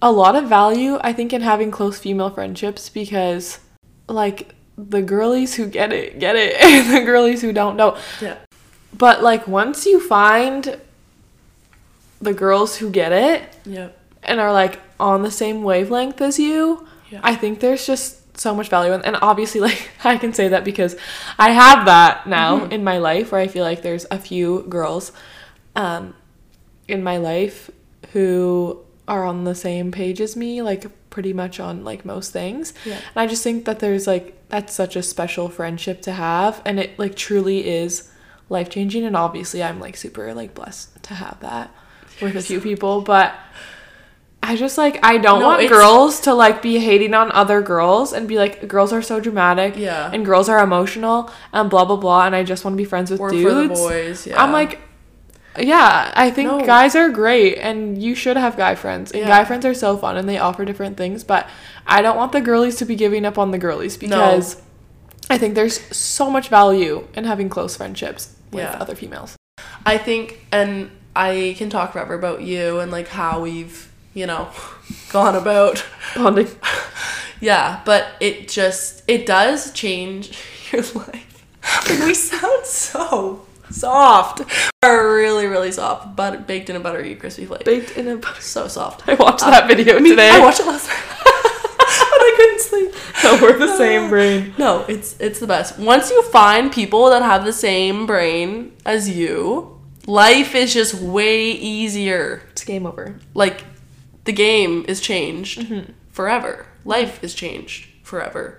a 0.00 0.12
lot 0.12 0.36
of 0.36 0.44
value, 0.48 0.98
I 1.02 1.12
think, 1.12 1.32
in 1.32 1.40
having 1.40 1.72
close 1.72 1.98
female 1.98 2.30
friendships 2.30 2.88
because, 2.88 3.58
like, 4.08 4.54
the 4.78 5.02
girlies 5.02 5.56
who 5.56 5.66
get 5.66 5.92
it, 5.92 6.20
get 6.20 6.36
it, 6.36 6.54
and 6.62 6.94
the 6.94 7.00
girlies 7.00 7.40
who 7.42 7.52
don't, 7.52 7.76
don't. 7.76 7.96
yeah, 8.20 8.36
But, 8.96 9.22
like, 9.22 9.48
once 9.48 9.86
you 9.86 9.98
find 9.98 10.78
the 12.24 12.34
girls 12.34 12.76
who 12.76 12.90
get 12.90 13.12
it 13.12 13.56
yeah, 13.64 13.88
and 14.22 14.40
are, 14.40 14.52
like, 14.52 14.80
on 14.98 15.22
the 15.22 15.30
same 15.30 15.62
wavelength 15.62 16.20
as 16.20 16.38
you, 16.38 16.86
yeah. 17.10 17.20
I 17.22 17.34
think 17.34 17.60
there's 17.60 17.86
just 17.86 18.38
so 18.38 18.54
much 18.54 18.68
value. 18.68 18.92
And, 18.92 19.04
and 19.04 19.16
obviously, 19.22 19.60
like, 19.68 19.90
I 20.04 20.16
can 20.16 20.32
say 20.32 20.48
that 20.48 20.64
because 20.64 20.96
I 21.38 21.50
have 21.50 21.86
that 21.86 22.26
now 22.26 22.60
Mhm. 22.60 22.72
in 22.72 22.84
my 22.84 22.98
life 22.98 23.30
where 23.32 23.40
I 23.40 23.46
feel 23.46 23.64
like 23.64 23.82
there's 23.82 24.06
a 24.10 24.18
few 24.18 24.62
girls 24.68 25.12
um, 25.76 26.14
in 26.88 27.02
my 27.02 27.16
life 27.16 27.70
who 28.12 28.80
are 29.06 29.24
on 29.24 29.44
the 29.44 29.54
same 29.54 29.90
page 29.92 30.20
as 30.20 30.34
me, 30.36 30.62
like, 30.62 30.86
pretty 31.10 31.32
much 31.32 31.60
on, 31.60 31.84
like, 31.84 32.04
most 32.04 32.32
things. 32.32 32.72
yeah. 32.84 32.94
And 32.94 33.16
I 33.16 33.26
just 33.26 33.42
think 33.44 33.64
that 33.66 33.78
there's, 33.80 34.06
like, 34.06 34.36
that's 34.48 34.72
such 34.72 34.96
a 34.96 35.02
special 35.02 35.48
friendship 35.48 36.00
to 36.02 36.12
have. 36.12 36.60
And 36.64 36.78
it, 36.80 36.98
like, 36.98 37.14
truly 37.14 37.68
is 37.68 38.10
life 38.48 38.68
changing. 38.70 39.04
And 39.04 39.16
obviously, 39.16 39.62
I'm, 39.62 39.78
like, 39.80 39.96
super, 39.96 40.32
like, 40.34 40.54
blessed 40.54 41.02
to 41.04 41.14
have 41.14 41.38
that 41.40 41.70
with 42.20 42.36
a 42.36 42.42
few 42.42 42.60
people. 42.60 43.00
But. 43.00 43.34
I 44.46 44.56
just 44.56 44.76
like 44.76 44.98
I 45.02 45.16
don't 45.16 45.40
No, 45.40 45.46
want 45.46 45.66
girls 45.70 46.20
to 46.20 46.34
like 46.34 46.60
be 46.60 46.78
hating 46.78 47.14
on 47.14 47.32
other 47.32 47.62
girls 47.62 48.12
and 48.12 48.28
be 48.28 48.36
like 48.36 48.68
girls 48.68 48.92
are 48.92 49.00
so 49.00 49.18
dramatic 49.18 49.74
Yeah. 49.74 50.10
and 50.12 50.22
girls 50.22 50.50
are 50.50 50.62
emotional 50.62 51.30
and 51.50 51.70
blah 51.70 51.86
blah 51.86 51.96
blah 51.96 52.26
and 52.26 52.36
I 52.36 52.42
just 52.44 52.62
want 52.62 52.74
to 52.74 52.76
be 52.76 52.84
friends 52.84 53.10
with 53.10 53.20
Or 53.20 53.30
dudes. 53.30 53.80
boys. 53.80 54.26
Yeah. 54.26 54.42
I'm 54.42 54.52
like 54.52 54.80
yeah, 55.58 56.12
I 56.14 56.30
think 56.30 56.50
No. 56.50 56.60
guys 56.60 56.94
are 56.94 57.08
great 57.08 57.56
and 57.56 57.96
you 58.02 58.14
should 58.14 58.36
have 58.36 58.54
guy 58.58 58.74
friends. 58.74 59.12
And 59.12 59.22
Yeah. 59.22 59.28
guy 59.28 59.44
friends 59.46 59.64
are 59.64 59.72
so 59.72 59.96
fun 59.96 60.18
and 60.18 60.28
they 60.28 60.36
offer 60.36 60.66
different 60.66 60.98
things, 60.98 61.24
but 61.24 61.48
I 61.86 62.02
don't 62.02 62.18
want 62.18 62.32
the 62.32 62.42
girlies 62.42 62.76
to 62.76 62.84
be 62.84 62.96
giving 62.96 63.24
up 63.24 63.38
on 63.38 63.50
the 63.50 63.56
girlies 63.58 63.96
because 63.96 64.60
I 65.30 65.38
think 65.38 65.54
there's 65.54 65.80
so 65.96 66.28
much 66.28 66.48
value 66.50 67.06
in 67.14 67.24
having 67.24 67.48
close 67.48 67.76
friendships 67.78 68.28
with 68.52 68.64
Yeah. 68.64 68.76
other 68.78 68.94
females. 68.94 69.36
I 69.86 69.96
think, 69.96 70.44
and 70.52 70.90
I 71.16 71.54
can 71.58 71.70
talk 71.70 71.92
forever 71.92 72.14
about 72.14 72.42
you 72.42 72.80
and 72.80 72.90
like 72.90 73.08
how 73.08 73.40
we've, 73.40 73.90
you 74.14 74.26
know, 74.26 74.48
gone 75.10 75.34
about. 75.36 75.84
Bonding. 76.16 76.48
Yeah, 77.40 77.82
but 77.84 78.06
it 78.20 78.48
just 78.48 79.02
it 79.06 79.26
does 79.26 79.70
change 79.72 80.38
your 80.72 80.80
life. 80.82 81.44
Like, 81.90 81.98
we 82.06 82.14
sound 82.14 82.64
so 82.64 83.44
soft. 83.70 84.40
Are 84.82 85.14
really 85.14 85.46
really 85.46 85.70
soft, 85.72 86.16
but 86.16 86.46
baked 86.46 86.70
in 86.70 86.76
a 86.76 86.80
buttery 86.80 87.14
crispy 87.16 87.44
flake. 87.44 87.64
Baked 87.64 87.98
in 87.98 88.08
a 88.08 88.16
butter. 88.16 88.40
So 88.40 88.66
soft. 88.68 89.06
I 89.08 89.14
watched 89.14 89.40
that 89.40 89.64
uh, 89.64 89.66
video 89.66 90.00
Me- 90.00 90.10
today. 90.10 90.30
I 90.30 90.40
watched 90.40 90.60
it 90.60 90.66
last 90.66 90.88
night, 90.88 90.96
but 91.18 92.20
I 92.22 92.34
couldn't 92.36 92.60
sleep. 92.60 92.94
No, 93.24 93.38
we're 93.42 93.58
the 93.58 93.72
uh, 93.74 93.76
same 93.76 94.08
brain. 94.08 94.54
No, 94.56 94.84
it's 94.88 95.16
it's 95.20 95.38
the 95.40 95.46
best. 95.46 95.78
Once 95.78 96.10
you 96.10 96.22
find 96.30 96.72
people 96.72 97.10
that 97.10 97.20
have 97.22 97.44
the 97.44 97.52
same 97.52 98.06
brain 98.06 98.72
as 98.86 99.10
you, 99.10 99.73
life 100.06 100.54
is 100.54 100.72
just 100.74 100.94
way 100.94 101.50
easier. 101.50 102.42
It's 102.52 102.64
game 102.64 102.86
over. 102.86 103.16
Like 103.34 103.64
the 104.24 104.32
game 104.32 104.84
is 104.88 105.00
changed 105.00 105.60
Mm-hmm. 105.60 105.92
forever. 106.10 106.66
Life 106.84 107.22
is 107.24 107.34
changed 107.34 107.88
forever. 108.02 108.58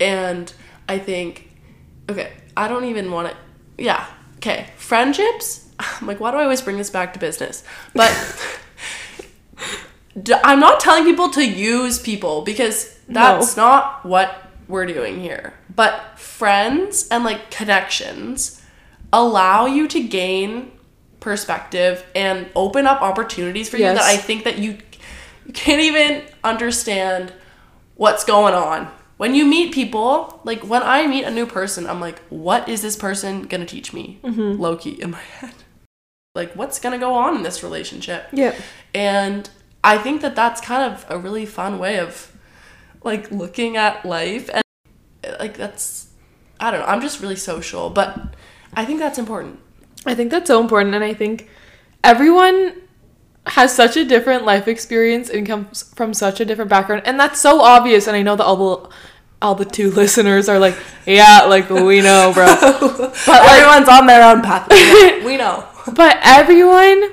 And 0.00 0.52
I 0.88 0.98
think 0.98 1.50
okay, 2.10 2.32
I 2.56 2.68
don't 2.68 2.84
even 2.84 3.10
want 3.10 3.30
to 3.30 3.36
yeah. 3.82 4.06
Okay, 4.36 4.66
friendships. 4.76 5.68
I'm 5.78 6.06
like 6.06 6.20
why 6.20 6.30
do 6.30 6.36
I 6.38 6.42
always 6.44 6.62
bring 6.62 6.76
this 6.78 6.90
back 6.90 7.12
to 7.14 7.18
business? 7.18 7.64
But 7.94 8.10
I'm 10.44 10.60
not 10.60 10.80
telling 10.80 11.04
people 11.04 11.30
to 11.30 11.44
use 11.44 11.98
people 11.98 12.42
because 12.42 12.96
that's 13.08 13.56
not 13.56 14.04
what 14.06 14.50
we're 14.68 14.86
doing 14.86 15.20
here. 15.20 15.54
But 15.74 16.18
friends 16.18 17.08
and 17.10 17.24
like 17.24 17.50
connections 17.50 18.62
allow 19.12 19.66
you 19.66 19.88
to 19.88 20.00
gain 20.02 20.70
perspective 21.24 22.04
and 22.14 22.48
open 22.54 22.86
up 22.86 23.00
opportunities 23.00 23.68
for 23.70 23.78
you 23.78 23.84
Yes. 23.84 23.98
that 23.98 24.04
I 24.04 24.16
think 24.18 24.44
that 24.44 24.58
you 24.58 24.78
you 25.46 25.52
can't 25.52 25.80
even 25.80 26.22
understand 26.44 27.32
what's 27.96 28.24
going 28.24 28.54
on. 28.54 28.88
When 29.16 29.34
you 29.34 29.44
meet 29.46 29.72
people, 29.74 30.40
like 30.44 30.62
when 30.62 30.82
I 30.82 31.06
meet 31.06 31.24
a 31.24 31.30
new 31.30 31.46
person, 31.46 31.86
I'm 31.86 32.00
like, 32.00 32.18
what 32.28 32.68
is 32.68 32.82
this 32.82 32.96
person 32.96 33.42
gonna 33.42 33.66
teach 33.66 33.92
me? 33.92 34.20
Mm-hmm. 34.22 34.60
Low 34.60 34.76
key 34.76 35.00
in 35.00 35.10
my 35.10 35.20
head. 35.20 35.54
Like, 36.34 36.54
what's 36.54 36.78
gonna 36.78 36.98
go 36.98 37.14
on 37.14 37.36
in 37.36 37.42
this 37.42 37.62
relationship? 37.62 38.26
Yeah. 38.32 38.54
And 38.94 39.48
I 39.82 39.98
think 39.98 40.20
that 40.22 40.34
that's 40.36 40.60
kind 40.60 40.92
of 40.92 41.06
a 41.08 41.18
really 41.18 41.46
fun 41.46 41.78
way 41.78 41.98
of 41.98 42.32
like 43.02 43.30
looking 43.30 43.76
at 43.76 44.04
life 44.04 44.50
and 44.52 44.62
like 45.38 45.56
that's 45.56 46.08
I 46.60 46.70
don't 46.70 46.80
know, 46.80 46.86
I'm 46.86 47.00
just 47.00 47.20
really 47.20 47.36
social, 47.36 47.88
but 47.90 48.34
I 48.74 48.84
think 48.84 48.98
that's 48.98 49.18
important. 49.18 49.60
I 50.06 50.14
think 50.14 50.30
that's 50.30 50.48
so 50.48 50.60
important, 50.60 50.94
and 50.94 51.04
I 51.04 51.14
think 51.14 51.48
everyone 52.02 52.74
has 53.46 53.74
such 53.74 53.96
a 53.96 54.04
different 54.04 54.44
life 54.44 54.68
experience 54.68 55.28
and 55.28 55.46
comes 55.46 55.82
from 55.94 56.14
such 56.14 56.40
a 56.40 56.44
different 56.44 56.70
background, 56.70 57.02
and 57.04 57.18
that's 57.18 57.40
so 57.40 57.60
obvious. 57.60 58.06
And 58.06 58.16
I 58.16 58.22
know 58.22 58.36
that 58.36 58.44
all 58.44 58.56
the 58.56 58.90
all 59.42 59.54
the 59.54 59.64
two 59.64 59.90
listeners 60.02 60.48
are 60.48 60.58
like, 60.58 60.76
yeah, 61.06 61.42
like 61.42 61.68
we 61.70 62.00
know, 62.00 62.32
bro. 62.34 62.46
But 63.26 63.42
everyone's 63.42 63.88
on 63.88 64.06
their 64.06 64.22
own 64.28 64.42
path. 64.42 64.68
We 65.24 65.36
know. 65.36 65.66
But 65.92 66.18
everyone 66.22 67.12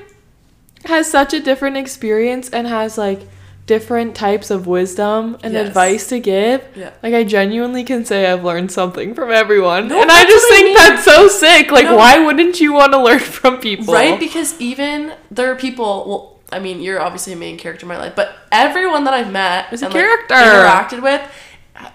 has 0.85 1.09
such 1.09 1.33
a 1.33 1.39
different 1.39 1.77
experience 1.77 2.49
and 2.49 2.67
has 2.67 2.97
like 2.97 3.21
different 3.67 4.15
types 4.15 4.49
of 4.51 4.67
wisdom 4.67 5.37
and 5.43 5.53
Yes. 5.53 5.67
advice 5.67 6.07
to 6.07 6.19
give. 6.19 6.61
Yeah. 6.75 6.89
Like 7.03 7.13
I 7.13 7.23
genuinely 7.23 7.83
can 7.83 8.03
say 8.05 8.25
I've 8.29 8.43
learned 8.43 8.71
something 8.71 9.13
from 9.15 9.31
everyone. 9.31 9.87
No, 9.87 10.01
and 10.01 10.11
I 10.11 10.23
just 10.23 10.45
what 10.45 10.53
I 10.53 10.55
think 10.55 10.65
mean. 10.65 10.75
that's 10.77 11.03
so 11.05 11.27
sick. 11.27 11.71
Like 11.71 11.85
No. 11.85 11.95
why 11.95 12.19
wouldn't 12.19 12.59
you 12.59 12.73
want 12.73 12.91
to 12.93 12.99
learn 13.01 13.19
from 13.19 13.59
people? 13.59 13.93
Right? 13.93 14.19
Because 14.19 14.59
even 14.59 15.13
there 15.29 15.51
are 15.51 15.55
people, 15.55 16.05
well, 16.07 16.39
I 16.51 16.59
mean, 16.59 16.81
you're 16.81 16.99
obviously 17.01 17.31
a 17.33 17.37
main 17.37 17.57
character 17.57 17.85
in 17.85 17.87
my 17.87 17.97
life, 17.97 18.13
but 18.15 18.33
everyone 18.51 19.05
that 19.05 19.13
I've 19.13 19.31
met 19.31 19.71
Is 19.71 19.81
a 19.83 19.85
and, 19.85 19.93
like, 19.93 20.03
interacted 20.29 21.01
with 21.01 21.21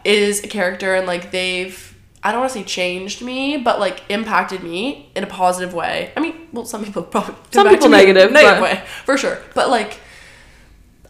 is 0.04 0.42
a 0.42 0.48
character, 0.48 0.94
and 0.94 1.06
like 1.06 1.30
they've, 1.30 1.94
I 2.22 2.32
don't 2.32 2.40
want 2.40 2.52
to 2.52 2.58
say 2.60 2.64
changed 2.64 3.20
me, 3.22 3.56
but 3.58 3.78
like 3.78 4.02
impacted 4.08 4.62
me 4.62 5.10
in 5.14 5.22
a 5.24 5.26
positive 5.26 5.74
way. 5.74 6.10
I 6.16 6.20
mean, 6.20 6.48
well, 6.52 6.64
some 6.64 6.84
people 6.84 7.02
probably 7.02 7.34
Some 7.50 7.68
people 7.68 7.88
negative, 7.90 8.32
negative 8.32 8.60
but- 8.60 8.62
way 8.62 8.82
for 9.04 9.16
sure. 9.18 9.38
But 9.54 9.68
like, 9.68 10.00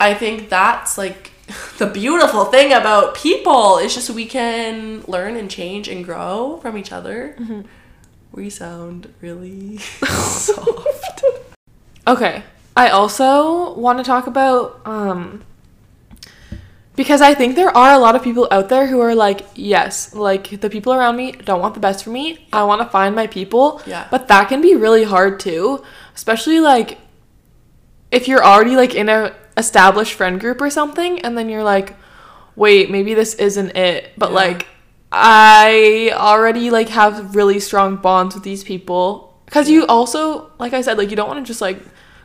I 0.00 0.14
think 0.14 0.48
that's 0.48 0.98
like 0.98 1.32
the 1.78 1.86
beautiful 1.86 2.46
thing 2.46 2.72
about 2.72 3.14
people. 3.14 3.78
It's 3.78 3.94
just 3.94 4.10
we 4.10 4.26
can 4.26 5.02
learn 5.06 5.36
and 5.36 5.50
change 5.50 5.88
and 5.88 6.04
grow 6.04 6.58
from 6.62 6.76
each 6.76 6.92
other. 6.92 7.36
Mm-hmm. 7.38 7.62
We 8.32 8.50
sound 8.50 9.12
really 9.20 9.78
soft. 9.78 11.24
Okay. 12.06 12.42
I 12.76 12.90
also 12.90 13.74
want 13.74 13.98
to 13.98 14.04
talk 14.04 14.26
about 14.26 14.82
um 14.86 15.42
because 16.96 17.20
I 17.20 17.34
think 17.34 17.56
there 17.56 17.74
are 17.76 17.92
a 17.92 17.98
lot 17.98 18.16
of 18.16 18.22
people 18.22 18.48
out 18.50 18.70
there 18.70 18.86
who 18.86 19.00
are 19.00 19.14
like, 19.14 19.46
yes, 19.54 20.14
like 20.14 20.60
the 20.62 20.70
people 20.70 20.94
around 20.94 21.16
me 21.16 21.32
don't 21.32 21.60
want 21.60 21.74
the 21.74 21.80
best 21.80 22.02
for 22.02 22.10
me. 22.10 22.48
I 22.52 22.64
want 22.64 22.80
to 22.80 22.88
find 22.88 23.14
my 23.14 23.26
people. 23.26 23.82
Yeah. 23.86 24.08
But 24.10 24.28
that 24.28 24.48
can 24.48 24.62
be 24.62 24.74
really 24.74 25.04
hard 25.04 25.38
too, 25.38 25.84
especially 26.14 26.58
like 26.58 26.98
if 28.10 28.26
you're 28.28 28.42
already 28.42 28.76
like 28.76 28.94
in 28.94 29.10
a 29.10 29.34
established 29.56 30.12
friend 30.14 30.38
group 30.40 30.60
or 30.60 30.70
something 30.70 31.20
and 31.20 31.36
then 31.36 31.48
you're 31.48 31.64
like, 31.64 31.96
wait, 32.56 32.90
maybe 32.90 33.14
this 33.14 33.34
isn't 33.34 33.76
it. 33.76 34.10
But 34.18 34.30
Yeah. 34.30 34.34
like 34.36 34.66
I 35.12 36.10
already 36.14 36.70
like 36.70 36.88
have 36.90 37.34
really 37.34 37.58
strong 37.60 37.96
bonds 37.96 38.34
with 38.34 38.44
these 38.44 38.62
people 38.64 39.40
cuz 39.50 39.68
you 39.70 39.86
also 39.86 40.50
like 40.58 40.72
I 40.74 40.80
said 40.82 40.98
like 40.98 41.10
you 41.10 41.16
don't 41.16 41.28
want 41.28 41.44
to 41.44 41.48
just 41.48 41.60
like 41.60 41.78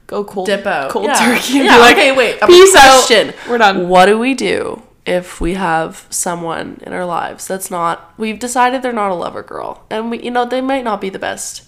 go 0.07 0.23
cold 0.23 0.47
Dip 0.47 0.65
out. 0.65 0.89
cold 0.91 1.05
yeah. 1.05 1.13
turkey 1.15 1.57
and 1.59 1.65
Yeah, 1.65 1.75
be 1.75 1.79
like 1.81 1.95
okay, 1.97 2.11
wait. 2.11 2.39
a 2.41 2.47
peace 2.47 2.75
out. 2.75 3.05
question. 3.05 3.33
We're 3.50 3.59
done. 3.59 3.88
What 3.88 4.05
do 4.07 4.17
we 4.19 4.33
do 4.33 4.81
if 5.05 5.39
we 5.39 5.53
have 5.53 6.05
someone 6.09 6.79
in 6.85 6.91
our 6.93 7.05
lives 7.05 7.47
that's 7.47 7.71
not 7.71 8.13
we've 8.17 8.39
decided 8.39 8.81
they're 8.81 8.91
not 8.93 9.09
a 9.11 9.15
lover 9.15 9.41
girl 9.43 9.83
and 9.89 10.11
we 10.11 10.21
you 10.21 10.31
know 10.31 10.45
they 10.45 10.61
might 10.61 10.83
not 10.83 11.00
be 11.01 11.09
the 11.09 11.19
best 11.19 11.63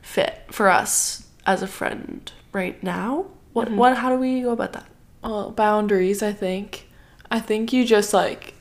fit 0.00 0.42
for 0.50 0.68
us 0.70 1.24
as 1.46 1.62
a 1.62 1.66
friend 1.66 2.30
right 2.52 2.80
now? 2.82 3.26
What 3.52 3.68
Mm-hmm. 3.68 3.76
what 3.76 3.96
how 3.96 4.10
do 4.10 4.16
we 4.16 4.42
go 4.42 4.52
about 4.52 4.72
that? 4.74 4.86
Well, 5.22 5.50
boundaries, 5.50 6.22
I 6.22 6.32
think. 6.32 6.88
I 7.30 7.40
think 7.40 7.72
you 7.72 7.84
just 7.84 8.14
like 8.14 8.54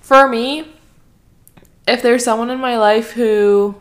for 0.00 0.28
me, 0.28 0.70
if 1.88 2.02
there's 2.02 2.24
someone 2.24 2.50
in 2.50 2.58
my 2.58 2.76
life 2.76 3.12
who 3.12 3.74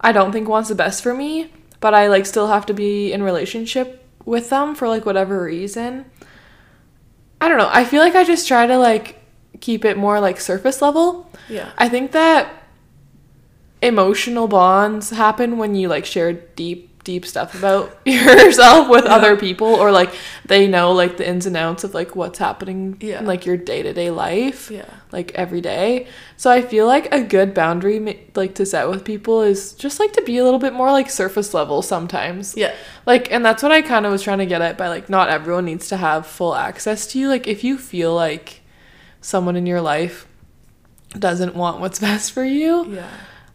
I 0.00 0.12
don't 0.12 0.30
think 0.30 0.48
wants 0.48 0.68
the 0.68 0.74
best 0.74 1.02
for 1.02 1.12
me, 1.12 1.52
but 1.80 1.94
I 1.94 2.06
like 2.06 2.26
still 2.26 2.46
have 2.46 2.66
to 2.66 2.74
be 2.74 3.12
in 3.12 3.22
relationship 3.22 4.06
with 4.24 4.50
them 4.50 4.74
for 4.74 4.86
like 4.86 5.04
whatever 5.04 5.42
reason. 5.42 6.04
I 7.40 7.48
don't 7.48 7.58
know. 7.58 7.70
I 7.72 7.84
feel 7.84 8.02
like 8.02 8.14
I 8.14 8.22
just 8.22 8.46
try 8.46 8.66
to 8.66 8.78
like 8.78 9.20
keep 9.60 9.84
it 9.84 9.96
more 9.96 10.20
like 10.20 10.40
surface 10.40 10.80
level. 10.80 11.30
Yeah. 11.48 11.72
I 11.76 11.88
think 11.88 12.12
that 12.12 12.52
emotional 13.82 14.46
bonds 14.46 15.10
happen 15.10 15.58
when 15.58 15.74
you 15.74 15.88
like 15.88 16.04
share 16.04 16.32
deep 16.32 16.89
deep 17.02 17.24
stuff 17.24 17.54
about 17.54 17.96
yourself 18.04 18.88
with 18.90 19.04
other 19.06 19.34
people 19.36 19.66
or 19.66 19.90
like 19.90 20.12
they 20.44 20.68
know 20.68 20.92
like 20.92 21.16
the 21.16 21.26
ins 21.26 21.46
and 21.46 21.56
outs 21.56 21.82
of 21.82 21.94
like 21.94 22.14
what's 22.14 22.38
happening 22.38 22.96
Yeah. 23.00 23.20
in 23.20 23.26
like 23.26 23.46
your 23.46 23.56
day-to-day 23.56 24.10
life 24.10 24.70
Yeah. 24.70 24.84
like 25.10 25.32
every 25.34 25.62
day 25.62 26.06
so 26.36 26.50
i 26.50 26.60
feel 26.60 26.86
like 26.86 27.12
a 27.12 27.22
good 27.22 27.54
boundary 27.54 28.28
like 28.34 28.54
to 28.56 28.66
set 28.66 28.86
with 28.88 29.02
people 29.04 29.40
is 29.40 29.72
just 29.72 29.98
like 29.98 30.12
to 30.12 30.22
be 30.22 30.36
a 30.36 30.44
little 30.44 30.58
bit 30.60 30.74
more 30.74 30.90
like 30.92 31.08
surface 31.08 31.54
level 31.54 31.80
sometimes 31.80 32.54
Yeah. 32.54 32.74
like 33.06 33.32
and 33.32 33.42
that's 33.44 33.62
what 33.62 33.72
i 33.72 33.80
kind 33.80 34.04
of 34.04 34.12
was 34.12 34.22
trying 34.22 34.38
to 34.38 34.46
get 34.46 34.60
at 34.60 34.76
by 34.76 34.88
like 34.88 35.08
not 35.08 35.30
everyone 35.30 35.64
needs 35.64 35.88
to 35.88 35.96
have 35.96 36.26
full 36.26 36.54
access 36.54 37.06
to 37.08 37.18
you 37.18 37.28
like 37.28 37.46
if 37.48 37.64
you 37.64 37.78
feel 37.78 38.14
like 38.14 38.60
someone 39.22 39.56
in 39.56 39.64
your 39.66 39.80
life 39.80 40.26
doesn't 41.18 41.56
want 41.56 41.80
what's 41.80 41.98
best 42.08 42.32
for 42.32 42.44
you 42.44 42.84
Yeah. 42.94 43.08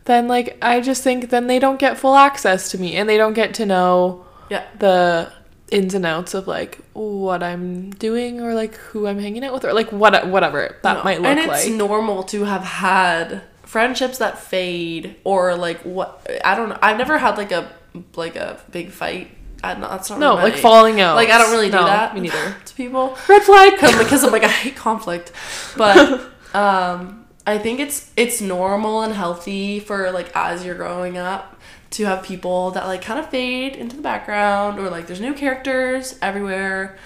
Then 0.05 0.27
like 0.27 0.57
I 0.61 0.81
just 0.81 1.03
think 1.03 1.29
then 1.29 1.47
they 1.47 1.59
don't 1.59 1.79
get 1.79 1.97
full 1.97 2.15
access 2.15 2.71
to 2.71 2.77
me 2.79 2.95
and 2.95 3.07
they 3.09 3.17
don't 3.17 3.33
get 3.33 3.53
to 3.55 3.65
know 3.65 4.25
Yeah. 4.49 4.63
the 4.79 5.31
ins 5.71 5.93
and 5.95 6.05
outs 6.05 6.33
of 6.35 6.47
like 6.47 6.77
what 6.93 7.41
I'm 7.41 7.89
doing 7.91 8.39
or 8.39 8.53
like 8.53 8.75
who 8.75 9.07
I'm 9.07 9.17
hanging 9.19 9.43
out 9.43 9.51
with 9.53 9.65
or 9.65 9.73
like 9.73 9.91
what 9.91 10.27
whatever 10.27 10.77
that 10.83 10.97
No. 10.97 11.03
might 11.03 11.17
look 11.21 11.27
and 11.27 11.39
it's 11.39 11.65
like. 11.65 11.73
normal 11.73 12.23
to 12.25 12.43
have 12.43 12.61
had 12.63 13.41
friendships 13.63 14.19
that 14.19 14.37
fade 14.37 15.15
or 15.23 15.55
like 15.55 15.81
what 15.81 16.25
I 16.45 16.55
don't 16.55 16.69
know. 16.69 16.77
I've 16.81 16.97
never 16.97 17.17
had 17.17 17.37
like 17.37 17.51
a 17.51 17.71
like 18.15 18.35
a 18.35 18.59
big 18.71 18.91
fight. 18.91 19.31
I, 19.63 19.73
no, 19.73 19.89
that's 19.89 20.11
not 20.11 20.19
no, 20.19 20.37
really 20.37 20.51
like 20.51 20.59
falling 20.59 21.01
out. 21.01 21.15
Like 21.15 21.29
I 21.31 21.39
don't 21.39 21.49
really 21.51 21.71
do 21.71 21.77
No, 21.77 21.85
that. 21.85 22.13
Me 22.13 22.21
neither. 22.21 22.55
to 22.65 22.73
people 22.75 23.17
Red 23.27 23.41
flag. 23.41 23.73
because 23.79 24.23
I'm 24.23 24.31
like 24.31 24.43
I 24.43 24.47
hate 24.49 24.75
conflict, 24.75 25.31
but 25.75 26.21
um, 26.53 27.24
I 27.47 27.57
think 27.57 27.79
it's 27.79 28.11
it's 28.17 28.41
normal 28.41 29.01
and 29.01 29.13
healthy 29.13 29.79
for 29.79 30.11
like 30.11 30.31
as 30.35 30.65
you're 30.65 30.75
growing 30.75 31.17
up 31.17 31.59
to 31.91 32.05
have 32.05 32.23
people 32.23 32.71
that 32.71 32.85
like 32.87 33.01
kind 33.01 33.19
of 33.19 33.29
fade 33.29 33.75
into 33.75 33.95
the 33.95 34.01
background 34.01 34.79
or 34.79 34.89
like 34.89 35.07
there's 35.07 35.21
new 35.21 35.33
characters 35.33 36.17
everywhere, 36.21 36.97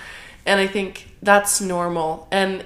and 0.46 0.60
I 0.60 0.68
think 0.68 1.08
that's 1.22 1.60
normal. 1.62 2.28
And 2.32 2.64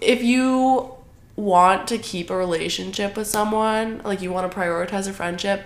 if 0.00 0.22
you 0.22 0.94
want 1.36 1.88
to 1.88 1.98
keep 1.98 2.28
a 2.30 2.36
relationship 2.36 3.16
with 3.16 3.26
someone, 3.26 4.02
like 4.04 4.20
you 4.20 4.32
want 4.32 4.50
to 4.50 4.56
prioritize 4.58 5.08
a 5.08 5.12
friendship, 5.12 5.64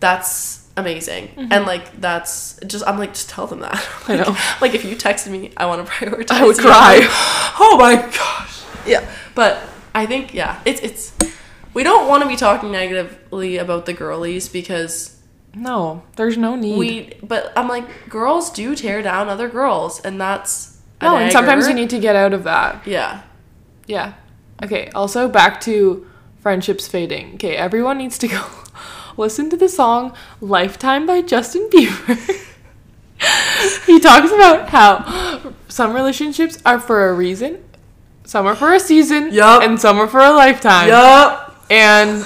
that's 0.00 0.68
amazing. 0.76 1.28
Mm-hmm. 1.28 1.52
And 1.52 1.64
like 1.66 1.98
that's 2.00 2.60
just 2.66 2.86
I'm 2.86 2.98
like 2.98 3.14
just 3.14 3.30
tell 3.30 3.46
them 3.46 3.60
that. 3.60 3.74
I 4.08 4.16
Like, 4.16 4.26
know. 4.26 4.36
like 4.60 4.74
if 4.74 4.84
you 4.84 4.96
texted 4.96 5.30
me, 5.30 5.50
I 5.56 5.66
want 5.66 5.84
to 5.86 5.90
prioritize. 5.90 6.30
I 6.30 6.44
would 6.44 6.56
you, 6.58 6.62
cry. 6.62 6.98
Like, 6.98 7.08
oh 7.60 7.76
my 7.80 7.96
gosh. 7.96 8.62
Yeah. 8.86 9.10
But 9.34 9.58
I 9.94 10.06
think 10.06 10.34
yeah, 10.34 10.60
it's 10.64 10.80
it's 10.80 11.12
we 11.74 11.82
don't 11.82 12.08
want 12.08 12.22
to 12.22 12.28
be 12.28 12.36
talking 12.36 12.70
negatively 12.72 13.58
about 13.58 13.86
the 13.86 13.92
girlies 13.92 14.48
because 14.48 15.20
No, 15.54 16.02
there's 16.16 16.36
no 16.36 16.56
need. 16.56 16.78
we 16.78 17.12
but 17.22 17.52
I'm 17.56 17.68
like 17.68 18.08
girls 18.08 18.50
do 18.50 18.74
tear 18.74 19.02
down 19.02 19.28
other 19.28 19.48
girls 19.48 20.00
and 20.00 20.20
that's 20.20 20.78
no, 21.02 21.16
and 21.16 21.32
sometimes 21.32 21.66
you 21.66 21.74
need 21.74 21.90
to 21.90 21.98
get 21.98 22.14
out 22.14 22.34
of 22.34 22.44
that. 22.44 22.86
Yeah. 22.86 23.22
Yeah. 23.86 24.14
Okay, 24.62 24.90
also 24.94 25.28
back 25.28 25.60
to 25.62 26.06
friendships 26.40 26.86
fading. 26.86 27.34
Okay, 27.34 27.56
everyone 27.56 27.98
needs 27.98 28.18
to 28.18 28.28
go 28.36 28.44
listen 29.16 29.50
to 29.50 29.56
the 29.56 29.68
song 29.68 30.14
Lifetime 30.40 31.06
by 31.06 31.22
Justin 31.22 31.68
Bieber. 31.70 32.16
he 33.86 34.00
talks 34.00 34.30
about 34.30 34.68
how 34.70 35.52
some 35.68 35.94
relationships 35.94 36.58
are 36.64 36.78
for 36.80 37.08
a 37.08 37.14
reason, 37.14 37.62
some 38.30 38.46
are 38.46 38.54
for 38.54 38.72
a 38.72 38.78
season, 38.78 39.32
Yup. 39.32 39.60
and 39.64 39.80
some 39.80 39.98
are 39.98 40.06
for 40.06 40.20
a 40.20 40.30
lifetime. 40.30 40.86
Yup. 40.86 41.64
And 41.68 42.22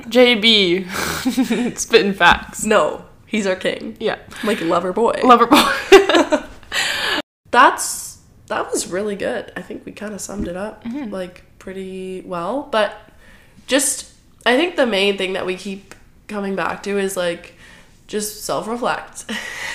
JB 0.00 1.78
spitting 1.78 2.12
facts. 2.12 2.64
No, 2.64 3.04
he's 3.26 3.46
our 3.46 3.54
king. 3.54 3.96
Yeah. 4.00 4.18
Like 4.42 4.60
lover 4.60 4.92
boy. 4.92 5.20
Lover 5.22 5.46
boy. 5.46 5.62
that's 7.52 8.18
that 8.48 8.70
was 8.70 8.88
really 8.88 9.14
good. 9.16 9.52
I 9.56 9.62
think 9.62 9.86
we 9.86 9.92
kind 9.92 10.12
of 10.12 10.20
summed 10.20 10.48
it 10.48 10.56
up 10.56 10.82
Mm-hmm. 10.84 11.12
like 11.12 11.44
pretty 11.60 12.20
well. 12.22 12.68
But 12.70 12.96
just 13.68 14.12
I 14.44 14.56
think 14.56 14.74
the 14.74 14.86
main 14.86 15.16
thing 15.16 15.34
that 15.34 15.46
we 15.46 15.54
keep 15.56 15.94
coming 16.26 16.56
back 16.56 16.82
to 16.82 16.98
is 16.98 17.16
like 17.16 17.54
just 18.08 18.42
self 18.44 18.66
reflect. 18.66 19.24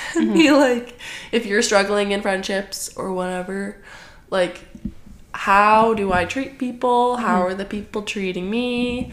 Mm-hmm. 0.09 0.33
Be 0.33 0.49
like 0.51 0.97
if 1.31 1.45
you're 1.45 1.61
struggling 1.61 2.11
in 2.11 2.23
friendships 2.23 2.89
or 2.97 3.13
whatever, 3.13 3.77
like 4.31 4.68
how 5.33 5.93
do 5.93 6.11
I 6.11 6.25
treat 6.25 6.57
people? 6.57 7.15
Mm-hmm. 7.15 7.25
How 7.25 7.41
are 7.41 7.53
the 7.53 7.65
people 7.65 8.01
treating 8.01 8.49
me? 8.49 9.11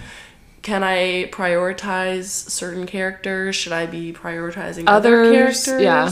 Can 0.63 0.83
I 0.83 1.29
prioritize 1.31 2.25
certain 2.27 2.87
characters? 2.87 3.55
Should 3.55 3.73
I 3.73 3.87
be 3.87 4.13
prioritizing 4.13 4.85
other 4.87 5.31
characters? 5.31 5.81
yeah. 5.81 6.11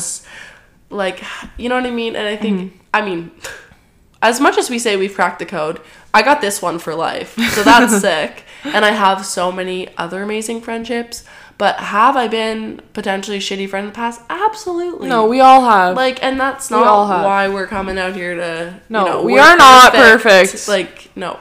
like 0.91 1.25
you 1.57 1.69
know 1.69 1.75
what 1.75 1.87
i 1.87 1.91
mean 1.91 2.15
and 2.15 2.29
i 2.29 2.37
think 2.37 2.81
i 2.93 3.05
mean 3.05 3.33
as 4.23 4.39
much 4.39 4.57
as 4.57 4.71
we 4.71 4.79
say 4.79 4.97
we've 4.97 5.15
cracked 5.15 5.41
the 5.41 5.47
code 5.47 5.81
i 6.13 6.23
got 6.23 6.41
this 6.41 6.63
one 6.63 6.79
for 6.79 6.95
life 6.95 7.35
so 7.53 7.63
that's 7.65 8.01
sick 8.01 8.45
and 8.65 8.85
i 8.85 8.91
have 8.91 9.25
so 9.27 9.51
many 9.51 9.89
other 9.97 10.23
amazing 10.23 10.61
friendships 10.61 11.25
but 11.59 11.77
have 11.77 12.17
i 12.17 12.27
been 12.29 12.81
potentially 12.93 13.39
shitty 13.39 13.69
friend 13.69 13.87
in 13.87 13.93
the 13.93 13.97
past 13.97 14.21
absolutely 14.29 15.09
no, 15.09 15.27
we 15.27 15.41
all 15.41 15.63
have. 15.65 15.95
like 15.97 16.23
and 16.23 16.39
that's 16.41 16.71
We 16.71 16.77
not 16.79 17.07
have. 17.09 17.25
why 17.25 17.49
we're 17.49 17.67
coming 17.67 17.99
out 17.99 18.15
here 18.15 18.35
to 18.35 18.81
No, 18.89 19.05
you 19.05 19.11
know, 19.11 19.23
we 19.23 19.39
are 19.39 19.57
not 19.57 19.93
perfect. 19.93 20.67
like 20.69 21.11
no 21.17 21.39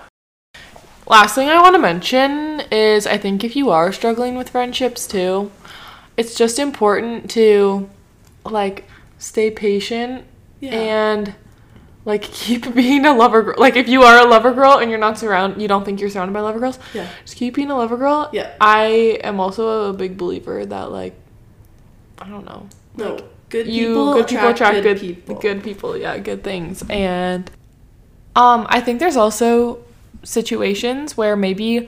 Last 1.05 1.35
thing 1.35 1.49
I 1.49 1.61
want 1.61 1.75
to 1.75 1.81
mention 1.81 2.61
is 2.71 3.05
I 3.05 3.17
think 3.17 3.43
if 3.43 3.57
you 3.57 3.69
are 3.71 3.91
struggling 3.91 4.35
with 4.35 4.49
friendships 4.51 5.05
too, 5.05 5.51
it's 6.15 6.33
just 6.33 6.57
important 6.59 7.29
to 7.31 7.89
like 8.45 8.85
stay 9.17 9.51
patient 9.51 10.23
Yeah. 10.61 10.71
and 10.71 11.35
like 12.05 12.21
keep 12.23 12.73
being 12.75 13.05
a 13.05 13.13
lover 13.13 13.43
girl. 13.43 13.55
Like 13.57 13.75
if 13.75 13.87
you 13.87 14.03
are 14.03 14.19
a 14.25 14.29
lover 14.29 14.53
girl 14.53 14.79
and 14.79 14.89
you're 14.89 14.99
not 14.99 15.17
surround 15.17 15.61
you 15.61 15.67
don't 15.67 15.85
think 15.85 16.01
you're 16.01 16.09
surrounded 16.09 16.33
by 16.33 16.41
lover 16.41 16.59
girls, 16.59 16.79
yeah 16.93 17.09
just 17.25 17.37
keep 17.37 17.55
being 17.55 17.71
a 17.71 17.77
lover 17.77 17.97
girl. 17.97 18.29
Yeah. 18.33 18.53
I 18.59 19.19
am 19.23 19.39
also 19.39 19.89
a 19.89 19.93
big 19.93 20.17
believer 20.17 20.65
that 20.65 20.91
like 20.91 21.15
I 22.19 22.29
don't 22.29 22.45
know. 22.45 22.67
no 22.95 23.15
Like 23.15 23.23
good 23.53 23.67
you 23.67 23.87
people 23.87 24.13
good 24.15 24.27
people 24.27 24.47
attract 24.47 24.83
good 24.83 24.99
people 24.99 25.35
good 25.35 25.63
people 25.63 25.95
yeah 25.95 26.17
good 26.17 26.43
things 26.43 26.83
and 26.89 27.51
um 28.35 28.65
i 28.69 28.81
think 28.81 28.99
there's 28.99 29.15
also 29.15 29.77
situations 30.23 31.15
where 31.15 31.35
maybe 31.35 31.87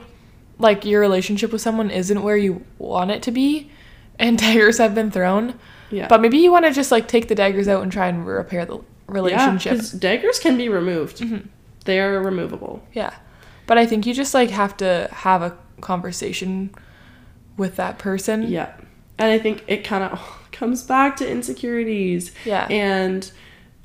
like 0.60 0.84
your 0.84 1.00
relationship 1.00 1.50
with 1.50 1.60
someone 1.60 1.90
isn't 1.90 2.22
where 2.22 2.36
you 2.36 2.64
want 2.78 3.10
it 3.10 3.20
to 3.22 3.32
be 3.32 3.68
and 4.18 4.38
daggers 4.44 4.78
have 4.78 4.94
been 4.94 5.10
thrown 5.10 5.58
yeah 5.90 6.06
but 6.06 6.20
maybe 6.20 6.38
you 6.38 6.52
want 6.52 6.64
to 6.64 6.72
just 6.72 6.92
like 6.92 7.08
take 7.08 7.26
the 7.26 7.34
daggers 7.34 7.66
out 7.66 7.82
and 7.82 7.90
try 7.90 8.06
and 8.06 8.24
repair 8.26 8.64
the 8.64 8.78
relationship 9.06 9.76
Yeah, 9.76 9.98
daggers 9.98 10.38
can 10.38 10.56
be 10.56 10.68
removed. 10.68 11.18
Mm-hmm. 11.18 11.48
They 11.84 12.00
are 12.00 12.20
removable. 12.20 12.82
yeah 12.92 13.14
but 13.66 13.78
i 13.78 13.86
think 13.86 14.06
you 14.06 14.14
just 14.14 14.34
like 14.34 14.50
have 14.50 14.76
to 14.78 15.08
have 15.12 15.42
a 15.42 15.56
conversation 15.80 16.70
with 17.56 17.76
that 17.76 17.98
person 17.98 18.42
Yeah. 18.44 18.72
And 19.18 19.30
I 19.30 19.38
think 19.38 19.64
it 19.66 19.82
kind 19.82 20.04
of 20.04 20.20
comes 20.52 20.82
back 20.82 21.16
to 21.16 21.30
insecurities. 21.30 22.32
Yeah. 22.44 22.66
And 22.68 23.30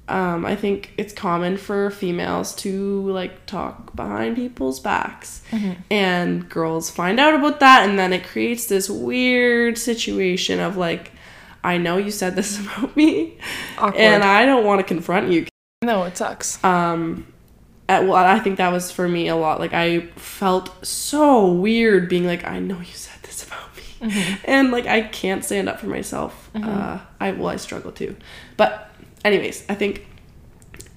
um, 0.09 0.45
I 0.45 0.57
think 0.57 0.91
it's 0.97 1.13
common 1.13 1.55
for 1.55 1.89
females 1.89 2.53
to 2.55 3.09
like 3.11 3.45
talk 3.45 3.95
behind 3.95 4.35
people's 4.35 4.81
backs. 4.81 5.41
And 5.89 6.49
girls 6.49 6.89
find 6.89 7.17
out 7.17 7.33
about 7.33 7.61
that. 7.61 7.87
And 7.87 7.97
then 7.97 8.11
it 8.11 8.25
creates 8.25 8.65
this 8.65 8.89
weird 8.89 9.77
situation 9.77 10.59
of 10.59 10.75
like, 10.75 11.13
I 11.63 11.77
know 11.77 11.97
you 11.97 12.11
said 12.11 12.35
this 12.35 12.59
about 12.61 12.95
me. 12.95 13.37
Awkward. 13.77 13.99
And 13.99 14.23
I 14.23 14.45
don't 14.45 14.65
want 14.65 14.79
to 14.79 14.83
confront 14.83 15.31
you. 15.31 15.45
no 15.83 16.03
it 16.03 16.15
sucks 16.15 16.63
um 16.63 17.25
at, 17.89 18.03
well 18.03 18.13
i 18.15 18.39
think 18.39 18.57
that 18.57 18.71
was 18.71 18.91
for 18.91 19.07
me 19.07 19.27
a 19.27 19.35
lot 19.35 19.59
like 19.59 19.73
i 19.73 20.01
felt 20.15 20.85
so 20.85 21.51
weird 21.51 22.07
being 22.07 22.25
like 22.25 22.43
i 22.45 22.59
know 22.59 22.77
you 22.79 22.93
said 22.93 23.19
this 23.23 23.43
about 23.47 23.75
me 23.75 24.37
and 24.45 24.71
like 24.71 24.85
I 24.87 25.01
can't 25.01 25.43
stand 25.45 25.69
up 25.69 25.79
for 25.79 25.87
myself. 25.87 26.49
Uh, 26.55 26.99
I 27.19 27.31
well, 27.33 27.49
I 27.49 27.57
struggle 27.57 27.91
too. 27.91 28.15
But 28.57 28.89
anyways, 29.23 29.63
I 29.69 29.75
think 29.75 30.07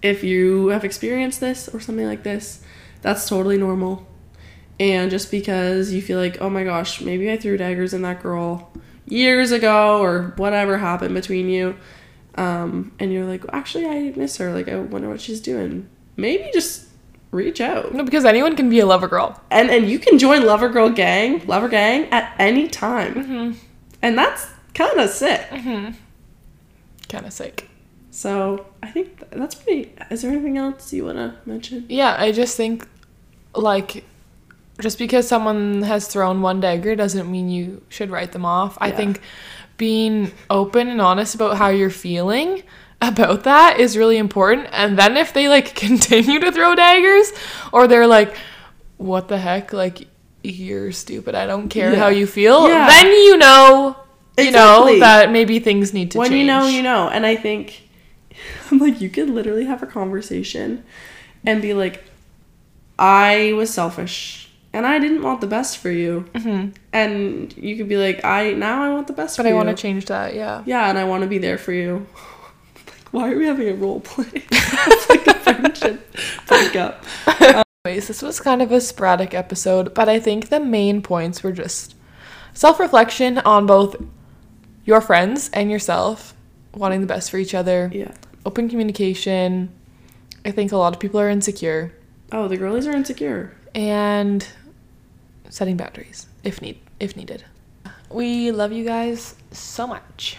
if 0.03 0.25
you 0.25 0.69
have 0.69 0.85
experienced 0.85 1.41
this 1.41 1.69
or 1.69 1.81
something 1.81 2.07
like 2.07 2.23
this, 2.23 2.63
that's 3.03 3.29
totally 3.29 3.59
normal. 3.59 4.07
And 4.81 5.11
just 5.11 5.31
because 5.31 5.93
you 5.93 6.03
feel 6.03 6.19
like, 6.19 6.41
oh 6.41 6.51
my 6.51 6.65
gosh, 6.65 7.01
maybe 7.01 7.31
I 7.31 7.37
threw 7.37 7.57
daggers 7.57 7.93
in 7.95 8.03
that 8.03 8.23
girl 8.23 8.73
years 9.07 9.53
ago 9.53 10.01
or 10.01 10.33
whatever 10.37 10.79
happened 10.79 11.15
between 11.15 11.49
you, 11.49 11.77
um, 12.37 12.93
and 12.99 13.13
you're 13.13 13.27
like, 13.27 13.45
actually, 13.53 13.87
I 13.87 14.13
miss 14.17 14.37
her. 14.39 14.53
Like, 14.53 14.69
I 14.69 14.77
wonder 14.77 15.09
what 15.09 15.21
she's 15.21 15.41
doing. 15.41 15.89
Maybe 16.17 16.51
just 16.53 16.89
reach 17.31 17.61
out. 17.61 17.93
No, 17.95 18.05
because 18.05 18.25
anyone 18.25 18.57
can 18.57 18.71
be 18.71 18.81
a 18.81 18.87
lover 18.87 19.09
girl. 19.09 19.41
And 19.51 19.71
and 19.71 19.91
you 19.91 19.99
can 19.99 20.19
join 20.19 20.47
Lover 20.47 20.69
Girl 20.69 20.89
Gang, 20.89 21.45
Lover 21.47 21.69
Gang 21.69 22.07
at 22.11 22.35
any 22.39 22.69
time. 22.69 23.57
And 24.03 24.17
that's 24.17 24.47
kind 24.75 24.99
of 24.99 25.11
sick. 25.11 25.49
Kind 27.09 27.27
of 27.27 27.33
sick. 27.33 27.69
So 28.11 28.67
I 28.83 28.91
think 28.91 29.29
that's 29.31 29.57
pretty. 29.57 29.93
Is 30.11 30.23
there 30.23 30.31
anything 30.31 30.57
else 30.57 30.93
you 30.93 31.05
want 31.07 31.19
to 31.19 31.35
mention? 31.45 31.87
Yeah, 31.89 32.15
I 32.17 32.31
just 32.31 32.57
think 32.57 32.87
like 33.55 34.05
just 34.81 34.99
because 34.99 35.27
someone 35.29 35.83
has 35.83 36.09
thrown 36.09 36.43
one 36.43 36.61
dagger 36.61 36.97
doesn't 36.97 37.31
mean 37.31 37.49
you 37.49 37.83
should 37.89 38.11
write 38.11 38.33
them 38.33 38.45
off. 38.45 38.77
I 38.81 38.91
think 38.91 39.21
being 39.77 40.33
open 40.51 40.89
and 40.89 41.01
honest 41.01 41.35
about 41.35 41.57
how 41.57 41.69
you're 41.69 41.91
feeling 41.91 42.63
about 43.01 43.45
that 43.45 43.79
is 43.81 43.97
really 43.97 44.17
important. 44.19 44.69
And 44.73 44.99
then 44.99 45.17
if 45.17 45.33
they 45.33 45.49
like 45.49 45.75
continue 45.87 46.41
to 46.41 46.51
throw 46.53 46.75
daggers 46.75 47.33
or 47.73 47.87
they're 47.87 48.07
like 48.07 48.35
what 48.97 49.29
the 49.29 49.39
heck 49.39 49.73
like 49.73 50.09
you're 50.43 50.93
stupid. 50.93 51.35
I 51.35 51.47
don't 51.47 51.69
care 51.69 51.93
Yeah. 51.93 51.99
how 51.99 52.09
you 52.09 52.27
feel. 52.27 52.69
Yeah. 52.69 52.87
Then 52.89 53.07
you 53.13 53.37
know 53.37 53.97
you 54.37 54.49
Exactly. 54.49 54.95
know 54.95 54.99
that 55.01 55.31
maybe 55.31 55.59
things 55.61 55.93
need 55.95 56.11
to 56.11 56.19
change. 56.19 56.21
when 56.21 56.31
change. 56.31 56.41
you 56.41 56.47
know, 56.47 56.67
you 56.67 56.83
know. 56.83 57.09
And 57.09 57.25
I 57.25 57.37
think, 57.37 57.89
I'm 58.71 58.79
like, 58.79 59.01
you 59.01 59.09
could 59.09 59.31
literally 59.31 59.65
have 59.67 59.83
a 59.83 59.87
conversation 59.87 60.83
and 61.47 61.63
be 61.63 61.73
like, 61.75 62.03
I 62.99 63.53
was 63.55 63.73
selfish 63.73 64.51
and 64.75 64.87
I 64.87 64.99
didn't 64.99 65.23
want 65.23 65.41
the 65.41 65.47
best 65.47 65.79
for 65.79 65.91
you. 65.91 66.27
And 66.93 67.57
you 67.57 67.77
could 67.77 67.89
be 67.89 67.97
like, 67.97 68.25
I 68.25 68.53
now 68.53 68.83
I 68.83 68.91
want 68.93 69.07
the 69.07 69.13
best 69.15 69.35
Mm-hmm. 69.39 69.43
But 69.45 69.51
I 69.51 69.55
want 69.55 69.69
to 69.71 69.81
change 69.81 70.07
that, 70.07 70.35
yeah. 70.35 70.63
Yeah, 70.67 70.89
and 70.91 70.99
I 70.99 71.05
want 71.05 71.23
to 71.23 71.29
be 71.29 71.39
there 71.39 71.57
for 71.59 71.73
you. 71.73 72.07
like, 72.87 73.13
why 73.13 73.33
are 73.33 73.37
we 73.39 73.47
having 73.47 73.69
a 73.69 73.75
role 73.75 74.01
play? 74.01 74.27
it's 74.51 75.09
like 75.09 75.27
a 75.27 75.35
friendship 75.35 76.17
breakup. 76.47 77.05
Anyways, 77.87 78.09
this 78.09 78.21
was 78.23 78.41
kind 78.41 78.61
of 78.63 78.73
a 78.73 78.81
sporadic 78.81 79.33
episode, 79.35 79.95
but 79.95 80.09
I 80.09 80.19
think 80.21 80.49
the 80.49 80.61
main 80.61 81.03
points 81.03 81.43
were 81.43 81.53
just 81.53 81.95
self 82.53 82.81
reflection 82.81 83.39
on 83.39 83.67
both 83.67 83.97
your 84.85 85.01
friends 85.01 85.51
and 85.53 85.71
yourself, 85.71 86.35
wanting 86.75 87.01
the 87.01 87.07
best 87.07 87.31
for 87.31 87.39
each 87.39 87.55
other, 87.55 87.91
Yeah. 87.93 88.13
open 88.45 88.69
communication. 88.69 89.71
I 90.45 90.51
think 90.51 90.73
a 90.73 90.77
lot 90.77 90.93
of 90.95 91.01
people 91.01 91.19
are 91.21 91.31
insecure, 91.31 91.93
Oh, 92.33 92.49
the 92.49 92.57
girlies 92.57 92.87
are 92.87 92.93
insecure. 92.97 93.53
and 93.75 94.47
setting 95.49 95.77
boundaries 95.77 96.27
if 96.43 96.61
need 96.61 96.79
if 97.01 97.17
needed. 97.17 97.45
We 98.11 98.51
love 98.51 98.73
you 98.73 98.85
guys 98.85 99.35
so 99.51 99.87
much. 99.87 100.39